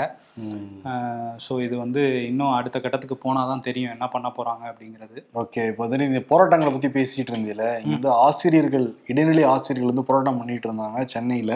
ஸோ 1.46 1.54
இது 1.66 1.76
வந்து 1.82 2.02
இன்னும் 2.30 2.54
அடுத்த 2.58 2.78
கட்டத்துக்கு 2.84 3.18
போனால் 3.26 3.50
தான் 3.52 3.64
தெரியும் 3.68 3.94
என்ன 3.96 4.06
பண்ண 4.14 4.28
போகிறாங்க 4.38 4.64
அப்படிங்கிறது. 4.72 5.18
ஓகே 5.42 5.64
இப்போ 5.72 5.82
வந்து 5.86 6.10
இந்த 6.12 6.22
போராட்டங்களை 6.32 6.72
பத்தி 6.76 6.90
பேசிட்டு 6.98 7.32
இருந்தீல 7.34 7.66
இங்க 7.82 7.94
வந்து 7.98 8.12
ஆசிரியர்கள் 8.28 8.88
இடைநிலை 9.12 9.44
ஆசிரியர்கள் 9.54 9.92
வந்து 9.94 10.08
போராட்டம் 10.10 10.40
பண்ணிட்டு 10.42 10.68
இருந்தாங்க 10.70 11.04
சென்னையில. 11.14 11.54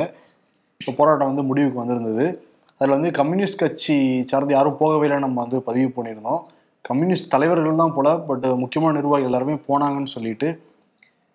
இப்போ 0.82 0.94
போராட்டம் 1.00 1.32
வந்து 1.32 1.46
முடிவுக்கு 1.50 1.82
வந்திருந்தது. 1.84 2.28
அதில் 2.82 2.96
வந்து 2.98 3.12
கம்யூனிஸ்ட் 3.20 3.62
கட்சி 3.64 3.98
சார்ந்து 4.32 4.56
யாரும் 4.58 4.80
போகவே 4.84 5.06
இல்லை 5.08 5.20
நம்ம 5.26 5.38
வந்து 5.46 5.60
பதிவு 5.70 5.90
பண்ணியிருந்தோம். 5.98 6.42
கம்யூனிஸ்ட் 6.90 7.34
தலைவர்கள் 7.36 7.82
தான் 7.84 7.96
போல 7.96 8.10
பட் 8.28 8.46
முக்கியமான 8.64 8.96
நிர்வாகிகள் 8.98 9.30
எல்லாருமே 9.30 9.56
போனாங்கன்னு 9.70 10.16
சொல்லிட்டு 10.16 10.50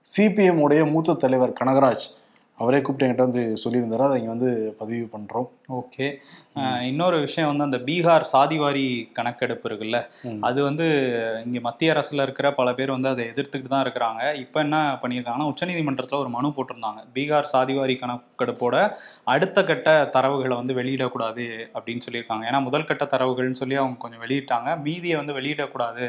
சிபிஎம் 0.07 0.61
உடைய 0.67 0.83
மூத்த 0.93 1.17
தலைவர் 1.25 1.59
கனகராஜ் 1.59 2.07
அவரே 2.59 2.79
கூப்பிட்டு 2.81 3.07
என்கிட்ட 3.07 3.27
வந்து 3.29 3.43
சொல்லியிருந்தாரு. 3.63 4.05
அதை 4.07 4.17
இங்கே 4.21 4.33
வந்து 4.35 4.51
பதிவு 4.81 5.05
பண்ணுறோம் 5.15 5.49
ஓகே. 5.79 6.07
இன்னொரு 6.89 7.17
விஷயம் 7.25 7.51
வந்து 7.51 7.67
அந்த 7.67 7.79
பீகார் 7.87 8.25
சாதிவாரி 8.33 8.85
கணக்கெடுப்பு 9.19 9.67
இருக்குல்ல. 9.69 9.99
அது 10.49 10.59
வந்து 10.69 10.87
இங்கே 11.47 11.61
மத்திய 11.67 11.95
அரசில் 11.95 12.25
இருக்கிற 12.25 12.47
பல 12.59 12.75
பேர் 12.79 12.95
வந்து 12.97 13.11
அதை 13.13 13.23
எதிர்த்துக்கிட்டு 13.33 13.73
தான் 13.75 13.85
இருக்கிறாங்க. 13.87 14.23
இப்போ 14.45 14.59
என்ன 14.67 14.77
பண்ணியிருக்காங்கன்னா 15.03 15.49
உச்சநீதிமன்றத்தில் 15.53 16.23
ஒரு 16.25 16.33
மனு 16.37 16.51
போட்டிருந்தாங்க. 16.57 17.03
பீகார் 17.17 17.51
சாதிவாரி 17.55 17.97
கணக்கெடுப்போட 18.03 18.77
அடுத்த 19.35 19.65
கட்ட 19.71 19.91
தரவுகளை 20.17 20.57
வந்து 20.61 20.77
வெளியிடக்கூடாது 20.81 21.47
அப்படின்னு 21.77 22.07
சொல்லியிருக்காங்க. 22.09 22.45
ஏன்னா 22.51 22.61
முதல் 22.69 22.89
கட்ட 22.91 23.07
தரவுகள்னு 23.15 23.61
சொல்லி 23.63 23.79
அவங்க 23.83 23.99
கொஞ்சம் 24.05 24.25
வெளியிட்டாங்க. 24.27 24.69
மீதியை 24.89 25.19
வந்து 25.23 25.39
வெளியிடக்கூடாது. 25.41 26.07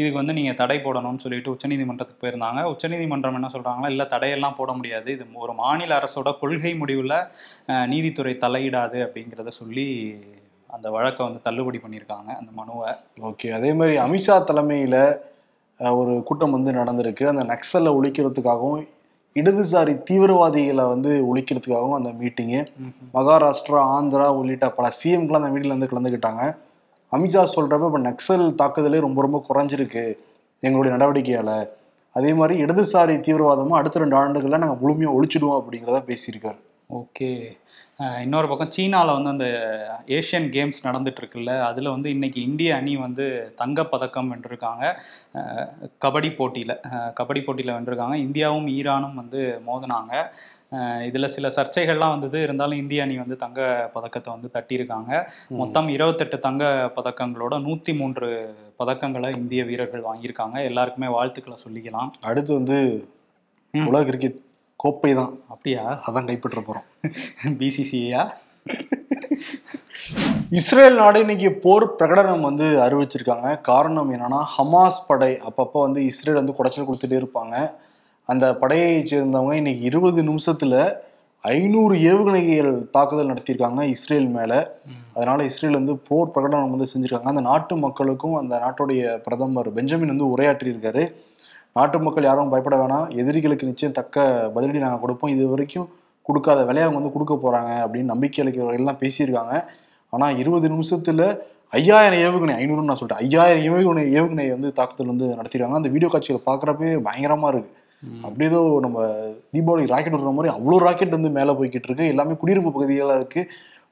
இதுக்கு 0.00 0.18
வந்து 0.20 0.34
நீங்கள் 0.38 0.58
தடை 0.58 0.76
போடணும்னு 0.82 1.22
சொல்லிட்டு 1.22 1.52
உச்சநீதிமன்றத்துக்கு 1.54 2.22
போயிருந்தாங்க. 2.24 2.60
உச்சநீதிமன்றம் 2.72 3.38
என்ன 3.38 3.48
சொல்கிறாங்கன்னா 3.54 3.90
இல்லை 3.94 4.06
தடையெல்லாம் 4.12 4.58
போட 4.58 4.70
முடியாது. 4.80 5.08
இது 5.16 5.24
ஒரு 5.46 5.54
மாநில 5.62 5.96
அரசோட 6.00 6.28
கொள்கை 6.42 6.72
முடிவில் 6.82 7.16
நீதித்துறை 7.92 8.34
தலையிடாது. 8.44 8.97
அப்படிங்கிறத 9.06 9.52
சொல்லி 9.60 9.86
அந்த 10.76 10.86
வழக்கை 10.90 11.22
வந்து 11.26 11.40
தள்ளுபடி 11.46 11.78
பண்ணியிருக்காங்க 11.84 12.30
அந்த 12.40 12.50
மனுவை. 12.60 12.90
ஓகே. 13.28 13.48
அதே 13.58 13.70
மாதிரி 13.72 13.96
அமித்ஷா 14.06 14.36
தலைமையில் 14.50 15.00
ஒரு 16.00 16.14
கூட்டம் 16.28 16.54
வந்து 16.56 16.70
நடந்திருக்கு. 16.78 17.24
அந்த 17.32 17.42
நக்சலை 17.52 17.90
ஒழிக்கிறதுக்காகவும் 17.98 18.84
இடதுசாரி 19.36 19.92
தீவிரவாதிகளை 20.08 20.84
வந்து 20.92 21.10
ஒழிக்கிறதுக்காகவும் 21.30 21.98
அந்த 21.98 22.10
மீட்டிங்கு 22.20 22.60
மகாராஷ்டிரா 23.16 23.82
ஆந்திரா 23.96 24.28
உள்ளிட்ட 24.38 24.68
பல 24.78 24.86
சிஎம்கெலாம் 25.00 25.40
அந்த 25.40 25.52
மீட்டிங்ல 25.54 25.76
வந்து 25.76 25.90
கலந்துக்கிட்டாங்க. 25.92 26.44
அமித்ஷா 27.12 27.42
சொல்கிறப்ப 27.56 27.88
இப்போ 27.90 28.00
நக்சல் 28.10 28.46
தாக்குதலே 28.62 29.00
ரொம்ப 29.06 29.20
ரொம்ப 29.26 29.38
குறைஞ்சிருக்கு 29.48 30.04
எங்களுடைய 30.60 30.92
நடவடிக்கையால். 30.96 31.56
அதே 32.16 32.30
மாதிரி 32.38 32.54
இடதுசாரி 32.64 33.14
தீவிரவாதமும் 33.26 33.78
அடுத்த 33.80 33.98
ரெண்டு 34.02 34.16
ஆண்டுகளில் 34.16 34.62
நாங்கள் 34.62 34.80
முழுமையாக 34.82 35.16
ஒழிச்சிடுவோம் 35.18 35.58
அப்படிங்கிறத 35.60 35.98
பேசியிருக்காரு. 36.10 36.58
ஓகே. 36.90 37.30
இன்னொரு 38.24 38.46
பக்கம் 38.50 38.70
சீனாவில் 38.74 39.16
வந்து 39.16 39.30
அந்த 39.32 39.46
ஏஷியன் 40.16 40.46
கேம்ஸ் 40.54 40.78
நடந்துட்டு 40.86 41.20
இருக்குல்ல 41.22 41.52
அதில் 41.68 41.90
வந்து 41.94 42.08
இன்னைக்கு 42.14 42.38
இந்திய 42.48 42.76
அணி 42.76 42.92
வந்து 42.96 43.24
தங்கப்பதக்கம் 43.62 44.30
வென்றிருக்காங்க. 44.32 44.84
கபடி 46.04 46.30
போட்டியில் 46.38 46.74
கபடி 47.18 47.42
போட்டியில் 47.46 47.74
வென்றிருக்காங்க. 47.76 48.16
இந்தியாவும் 48.26 48.70
ஈரானும் 48.76 49.20
வந்து 49.22 49.42
மோதினாங்க. 49.68 50.22
இதில் 51.08 51.32
சில 51.36 51.48
சர்ச்சைகள்லாம் 51.58 52.14
வந்தது. 52.14 52.38
இருந்தாலும் 52.46 52.80
இந்திய 52.82 53.04
அணி 53.06 53.14
வந்து 53.24 53.36
தங்க 53.44 53.60
பதக்கத்தை 53.94 54.30
வந்து 54.36 54.54
தட்டியிருக்காங்க. 54.56 55.12
மொத்தம் 55.60 55.88
இருபத்தெட்டு 55.96 56.38
தங்க 56.48 56.64
பதக்கங்களோட 56.96 57.54
நூற்றி 57.68 57.94
மூன்று 58.00 58.28
பதக்கங்களை 58.82 59.30
இந்திய 59.42 59.62
வீரர்கள் 59.70 60.08
வாங்கியிருக்காங்க. 60.10 60.58
எல்லாருக்குமே 60.70 61.10
வாழ்த்துக்களை 61.18 61.58
சொல்லிக்கலாம். 61.66 62.12
அடுத்து 62.30 62.52
வந்து. 62.54 62.80
உலக 63.74 64.04
கிரிக்கெட் 64.10 64.38
கோப்பை 64.82 65.12
தான் 65.20 65.32
அப்படியா? 65.52 65.82
அதான் 66.06 66.28
கைப்பற்ற 66.30 66.60
போகிறோம் 66.68 66.86
பிசிசிஐயா 67.62 68.22
இஸ்ரேல் 70.58 70.96
நாடு 71.00 71.18
இன்னைக்கு 71.24 71.48
போர் 71.64 71.84
பிரகடனம் 71.98 72.46
வந்து 72.48 72.66
அறிவிச்சிருக்காங்க. 72.84 73.48
காரணம் 73.68 74.10
என்னன்னா 74.14 74.40
ஹமாஸ் 74.54 74.98
படை 75.08 75.30
அப்பப்போ 75.48 75.78
வந்து 75.86 76.00
இஸ்ரேல் 76.10 76.40
வந்து 76.40 76.56
குடைச்சல் 76.58 76.88
கொடுத்துட்டே 76.88 77.16
இருப்பாங்க. 77.20 77.56
அந்த 78.32 78.46
படையை 78.62 78.90
சேர்ந்தவங்க 79.10 79.54
இன்னைக்கு 79.60 79.84
இருபது 79.90 80.22
நிமிஷத்துல 80.30 80.74
ஐநூறு 81.44 81.94
ஏவுகணைகள் 82.10 82.72
தாக்குதல் 82.96 83.30
நடத்தியிருக்காங்க 83.32 83.82
இஸ்ரேல் 83.94 84.28
மேல. 84.38 84.52
அதனால 85.16 85.44
இஸ்ரேல் 85.50 85.78
வந்து 85.80 85.94
போர் 86.08 86.32
பிரகடனம் 86.34 86.74
வந்து 86.74 86.90
செஞ்சிருக்காங்க. 86.92 87.32
அந்த 87.34 87.44
நாட்டு 87.50 87.76
மக்களுக்கும் 87.86 88.36
அந்த 88.42 88.54
நாட்டுடைய 88.64 89.02
பிரதமர் 89.26 89.70
பெஞ்சமின் 89.78 90.14
வந்து 90.14 90.32
உரையாற்றியிருக்காரு. 90.34 91.04
நாட்டு 91.78 91.98
மக்கள் 92.06 92.28
யாரும் 92.28 92.52
பயப்பட 92.54 92.76
வேணாம். 92.82 93.06
எதிரிகளுக்கு 93.22 93.70
நிச்சயம் 93.70 93.96
தக்க 93.98 94.26
பதிலடி 94.56 94.80
நாங்கள் 94.84 95.02
கொடுப்போம். 95.04 95.34
இது 95.36 95.44
வரைக்கும் 95.52 95.88
கொடுக்காத 96.28 96.60
விலையை 96.68 96.86
அவங்க 96.86 97.00
வந்து 97.00 97.14
கொடுக்க 97.16 97.34
போறாங்க 97.44 97.70
அப்படின்னு 97.84 98.12
நம்பிக்கை 98.14 98.40
அளிக்கிறவர்கள்லாம் 98.42 99.02
பேசியிருக்காங்க. 99.04 99.54
ஆனா 100.12 100.26
இருபது 100.42 100.66
நிமிஷத்துல 100.74 101.22
ஐயாயிரம் 101.78 102.22
ஏவுகணை 102.26 102.52
ஐநூறுன்னு 102.60 102.90
நான் 102.90 102.98
சொல்லிட்டேன் 102.98 103.22
ஐயாயிரம் 103.24 103.64
ஏவுகணை 103.68 104.02
ஏவுகணை 104.18 104.44
வந்து 104.54 104.68
தாக்குதல் 104.78 105.10
வந்து 105.12 105.26
நடத்திருக்காங்க. 105.38 105.80
அந்த 105.80 105.90
வீடியோ 105.94 106.08
காட்சிகளை 106.12 106.40
பார்க்குறப்பே 106.46 106.90
பயங்கரமா 107.08 107.48
இருக்கு. 107.52 107.72
அப்படியே 108.26 108.48
ஏதோ 108.50 108.60
நம்ம 108.84 108.98
தீபாவளி 109.54 109.84
ராக்கெட் 109.92 110.16
விடுற 110.16 110.32
மாதிரி 110.36 110.50
அவ்வளோ 110.56 110.78
ராக்கெட் 110.84 111.16
வந்து 111.16 111.30
மேலே 111.38 111.52
போய்கிட்டு 111.58 111.88
இருக்கு. 111.88 112.06
எல்லாமே 112.12 112.34
குடியிருப்பு 112.42 112.70
பகுதிகளாக 112.76 113.18
இருக்கு. 113.20 113.42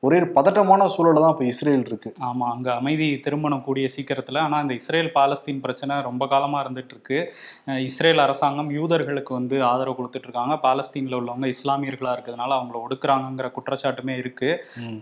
ஒரே 0.05 0.17
ஒரு 0.21 0.27
பதட்டமான 0.37 0.87
சூழல்ல 0.95 1.21
தான் 1.23 1.33
இப்போ 1.35 1.45
இஸ்ரேல் 1.51 1.85
இருக்கு. 1.89 2.11
ஆமாம் 2.27 2.51
அங்கே 2.55 2.71
அமைதி 2.79 3.07
திருமணம் 3.25 3.63
கூடிய 3.67 3.87
சீக்கிரத்தில். 3.95 4.39
ஆனால் 4.45 4.63
இந்த 4.65 4.75
இஸ்ரேல் 4.81 5.09
பாலஸ்தீன் 5.15 5.63
பிரச்சனை 5.65 5.95
ரொம்ப 6.09 6.25
காலமாக 6.33 6.63
இருந்துட்டு 6.65 6.93
இருக்கு. 6.95 7.19
இஸ்ரேல் 7.89 8.21
அரசாங்கம் 8.25 8.71
யூதர்களுக்கு 8.79 9.33
வந்து 9.39 9.57
ஆதரவு 9.71 9.97
கொடுத்துட்டு 9.99 10.29
இருக்காங்க. 10.29 10.57
பாலஸ்தீனில் 10.67 11.17
உள்ளவங்க 11.21 11.49
இஸ்லாமியர்களாக 11.55 12.17
இருக்கிறதுனால 12.17 12.57
அவங்கள 12.59 12.77
ஒடுக்குறாங்கங்கிற 12.87 13.51
குற்றச்சாட்டுமே 13.57 14.17
இருக்கு. 14.23 14.51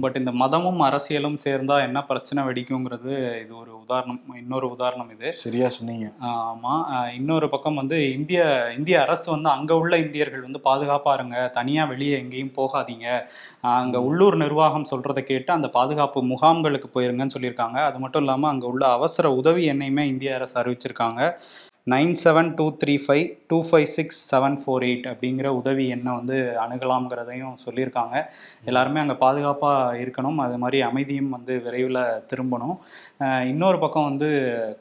பட் 0.05 0.19
இந்த 0.21 0.35
மதமும் 0.43 0.81
அரசியலும் 0.89 1.39
சேர்ந்தா 1.47 1.79
என்ன 1.89 2.03
பிரச்சனை 2.13 2.45
வெடிக்குங்கிறது 2.51 3.13
இது 3.43 3.53
ஒரு 3.63 3.73
உதாரணம் 3.83 4.23
இன்னொரு 4.43 4.69
உதாரணம் 4.77 5.11
இது. 5.17 5.29
சரியா 5.45 5.71
சொன்னீங்க. 5.79 6.07
ஆமாம் 6.31 6.87
இன்னொரு 7.19 7.49
பக்கம் 7.57 7.81
வந்து 7.83 7.99
இந்திய 8.17 8.41
இந்திய 8.79 8.97
அரசு 9.09 9.27
வந்து 9.35 9.51
அங்கே 9.57 9.77
உள்ள 9.83 9.95
இந்தியர்கள் 10.07 10.47
வந்து 10.49 10.63
பாதுகாப்பாக 10.71 11.19
இருங்க. 11.21 11.37
தனியாக 11.59 11.93
வெளியே 11.95 12.15
எங்கேயும் 12.23 12.57
போகாதீங்க. 12.61 13.09
அங்கே 13.77 14.01
உள்ளூர் 14.09 14.43
நிர்வாகம் 14.47 14.84
சொல்கிறத 14.91 15.21
கேட்டு 15.25 15.51
அந்த 15.53 15.69
பாதுகாப்பு 15.69 16.21
முகாம்களுக்கு 16.33 16.89
போயிருங்கன்னு 16.95 17.35
சொல்லியிருக்காங்க. 17.37 17.79
அது 17.89 17.99
மட்டும் 17.99 18.23
இல்லாமல் 18.23 18.51
அங்கே 18.51 18.67
உள்ள 18.67 18.85
அவசர 18.99 19.33
உதவி 19.41 19.65
எண்ணையுமே 19.71 20.05
இந்திய 20.13 20.35
அரசு 20.35 20.57
அறிவிச்சிருக்காங்க. 20.63 21.21
Nine 21.93 22.13
seven 22.21 22.51
two 22.59 22.67
three 22.83 22.93
five 23.05 23.25
two 23.51 23.57
five 23.69 23.89
six 23.95 24.19
seven 24.31 24.55
four 24.61 24.85
eight 24.87 25.07
அப்படிங்கிற 25.11 25.49
உதவி 25.59 25.85
எண்ணை 25.95 26.13
வந்து 26.19 26.37
அணுகலாம்ங்கிறதையும் 26.63 27.59
சொல்லியிருக்காங்க. 27.65 28.15
எல்லாருமே 28.69 29.01
அங்கே 29.03 29.17
பாதுகாப்பாக 29.25 29.99
இருக்கணும். 30.03 30.39
அது 30.45 30.55
மாதிரி 30.63 30.79
அமைதியும் 30.87 31.35
வந்து 31.37 31.55
விரைவில் 31.67 32.01
திரும்பணும். 32.31 32.77
இன்னொரு 33.51 33.79
பக்கம் 33.83 34.09
வந்து 34.11 34.29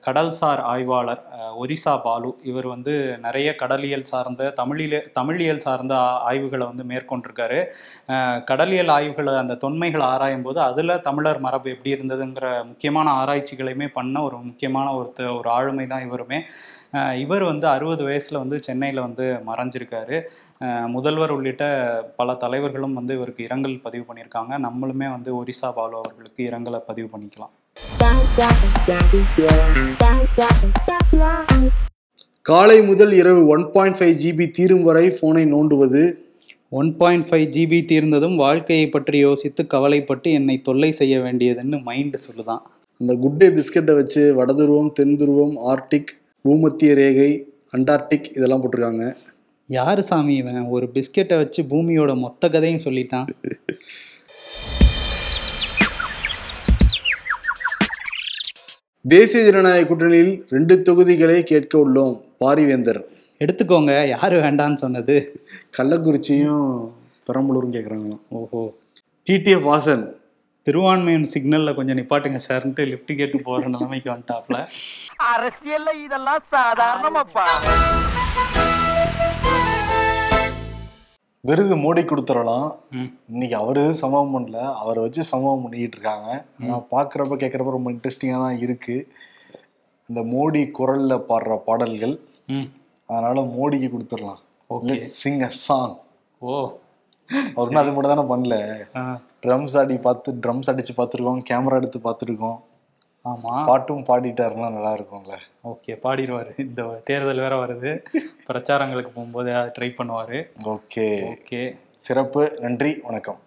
கடல்சார் 0.05 0.61
ஆய்வாளர் 0.73 1.23
ஒரிசா 1.63 1.95
பாலு 2.05 2.31
இவர் 2.51 2.67
வந்து 2.75 2.93
நிறைய 3.25 3.49
கடலியல் 3.63 4.07
சார்ந்த 4.11 4.51
தமிழில 4.61 5.01
தமிழியல் 5.19 5.63
சார்ந்த 5.67 5.95
ஆய்வுகளை 6.29 6.67
வந்து 6.71 6.85
மேற்கொண்டிருக்காரு. 6.93 7.59
கடலியல் 8.51 8.93
ஆய்வுகளை 8.97 9.33
அந்த 9.43 9.57
தொன்மைகளை 9.65 10.07
ஆராயும் 10.13 10.47
போது 10.47 10.61
அதில் 10.69 11.03
தமிழர் 11.09 11.43
மரபு 11.47 11.73
எப்படி 11.75 11.93
இருந்ததுங்கிற 11.97 12.47
முக்கியமான 12.71 13.09
ஆராய்ச்சிகளையுமே 13.23 13.89
பண்ண 13.99 14.15
ஒரு 14.29 14.39
முக்கியமான 14.47 14.87
ஒருத்த 15.01 15.29
ஒரு 15.41 15.49
ஆளுமை 15.57 15.87
தான் 15.93 16.07
இவருமே. 16.09 16.41
இவர் 17.23 17.43
வந்து 17.49 17.65
அறுபது 17.73 18.03
வயசில் 18.07 18.39
வந்து 18.41 18.57
சென்னையில் 18.65 19.05
வந்து 19.05 19.25
மறைஞ்சிருக்காரு. 19.47 20.17
முதல்வர் 20.95 21.33
உள்ளிட்ட 21.35 21.63
பல 22.19 22.35
தலைவர்களும் 22.43 22.97
வந்து 22.99 23.13
இவருக்கு 23.17 23.45
இரங்கல் 23.47 23.75
பதிவு 23.85 24.03
பண்ணியிருக்காங்க. 24.09 24.53
நம்மளுமே 24.67 25.07
வந்து 25.15 25.31
ஒரிசா 25.39 25.69
பாலு 25.77 25.95
அவர்களுக்கு 26.01 26.41
இரங்கலை 26.49 26.81
பதிவு 26.89 27.09
பண்ணிக்கலாம். 27.13 27.53
காலை 32.51 32.77
முதல் 32.89 33.13
இரவு 33.21 33.41
ஒன் 33.53 33.65
பாயிண்ட் 33.75 33.97
ஃபைவ் 33.99 34.15
ஜிபி 34.23 34.47
தீரும் 34.57 34.85
வரை 34.89 35.05
போனை 35.19 35.43
நோண்டுவது. 35.55 36.03
ஒன் 36.79 36.89
பாயிண்ட் 37.01 37.27
ஃபைவ் 37.29 37.47
ஜிபி 37.55 37.79
தீர்ந்ததும் 37.91 38.35
வாழ்க்கையை 38.45 38.87
பற்றி 38.95 39.17
யோசித்து 39.27 39.61
கவலைப்பட்டு 39.73 40.29
என்னை 40.39 40.55
தொல்லை 40.67 40.91
செய்ய 40.99 41.15
வேண்டியதுன்னு 41.25 41.79
மைண்டு 41.89 42.19
சொல்லுதான். 42.27 42.63
அந்த 43.01 43.13
குட் 43.23 43.39
டே 43.41 43.47
பிஸ்கட்டை 43.57 43.95
வச்சு 44.01 44.21
வடதுருவம் 44.39 44.91
தென் 44.99 45.15
துருவம் 45.21 45.55
ஆர்டிக் 45.71 46.11
பூமத்திய 46.43 46.93
ரேகை 46.93 47.53
அண்டார்டிக் 47.77 48.29
இதெல்லாம் 48.29 48.61
போட்டிருக்காங்க. 48.63 49.15
யாரு 49.67 50.03
சாமி 50.03 50.35
இவன்? 50.35 50.61
ஒரு 50.61 50.89
பிஸ்கெட்டை 50.93 51.37
வச்சு 51.37 51.63
பூமியோட 51.63 52.17
மொத்த 52.17 52.49
கதையும் 52.49 52.81
சொல்லிட்டான். 52.83 53.25
தேசிய 59.07 59.43
ஜனநாயக 59.43 59.93
கூட்டணியில் 59.93 60.41
ரெண்டு 60.49 60.81
தொகுதிகளை 60.81 61.43
கேட்க 61.43 61.77
உள்ளோம் 61.77 62.21
பாரிவேந்தர். 62.39 63.03
எடுத்துக்கோங்க 63.39 64.07
யாரு 64.07 64.39
வேண்டான்னு 64.39 64.73
சொன்னது? 64.73 65.45
கள்ளக்குறிச்சியும் 65.77 66.91
பெரம்பலூரும் 67.27 67.71
கேட்குறாங்களாம் 67.71 68.21
ஓஹோ. 68.29 68.73
டிடிஎஃப் 69.29 69.67
வாசன் 69.71 70.21
திருவான்மையின் 70.67 71.31
சிக்னல்ல 71.33 71.75
கொஞ்சம் 71.75 71.97
நிப்பாட்டுங்க 71.97 72.39
சார்ன்ட்டு 72.47 72.85
லிஃப்ட் 72.85 73.17
கேட்டு 73.17 73.41
போற 73.41 73.67
நிலைமைக்கு 73.67 74.09
வந்துட்டாப்ல. 74.11 74.57
அரசியல்ல 75.33 75.93
இதெல்லாம் 76.05 76.43
சாதாரணமாப்பா. 76.51 77.47
விருது 81.43 81.75
மோடி 81.75 82.01
கொடுத்துடலாம் 82.03 82.67
ம். 82.91 83.09
இன்னைக்கு 83.29 83.55
அவரு 83.55 83.93
சம்பவம் 83.93 84.33
பண்ணல. 84.35 84.73
அவரை 84.73 85.03
வச்சு 85.03 85.23
சம்பவம் 85.23 85.63
பண்ணிக்கிட்டு 85.63 85.97
இருக்காங்க. 85.97 86.29
ஆனால் 86.61 86.85
பார்க்குறப்ப 86.91 87.35
கேட்குறப்ப 87.35 87.71
ரொம்ப 87.71 87.91
இன்ட்ரெஸ்டிங்காக 87.91 88.41
தான் 88.41 88.59
இருக்கு. 88.59 88.95
இந்த 90.09 90.21
மோடி 90.23 90.71
குரல்ல 90.71 91.17
பாடுற 91.29 91.57
பாடல்கள் 91.65 92.15
ம். 92.47 92.67
அதனால 93.09 93.41
மோடிக்கு 93.57 93.89
கொடுத்துடலாம். 93.89 94.41
ஓகே. 94.69 94.95
சிங் 95.03 95.41
அ 95.41 95.49
சாங் 95.65 95.95
ஓ. 96.41 96.55
அவர் 97.55 97.75
அது 97.75 97.91
மட்டும் 97.91 98.15
தானே 98.15 98.33
பண்ணல. 98.33 98.77
ட்ரம்ஸ் 99.43 99.77
ஆடி 99.77 99.97
பார்த்து 99.97 100.33
ட்ரம்ஸ் 100.33 100.69
அடிச்சு 100.71 100.93
பார்த்துருக்கோம் 100.97 101.43
கேமரா 101.49 101.73
எடுத்து 101.73 101.99
பார்த்துருக்கோம். 101.99 102.59
ஆமா. 103.25 103.65
பாட்டும் 103.65 104.01
பாடிட்டாருன்னா 104.01 104.71
நல்லா 104.71 104.95
இருக்கும்ல. 104.95 105.35
ஓகே 105.63 105.99
பாடிடுவாரு. 106.03 106.59
இந்த 106.59 107.01
தேர்தல் 107.03 107.37
வேற 107.37 107.65
வருது. 107.65 108.03
பிரச்சாரங்களுக்கு 108.47 109.11
போகும்போது 109.15 109.51
ட்ரை 109.51 109.89
பண்ணுவாரு. 109.99 110.47
ஓகே 110.63 111.35
ஓகே 111.35 111.77
சிறப்பு 111.95 112.57
நன்றி 112.59 112.99
வணக்கம். 113.03 113.37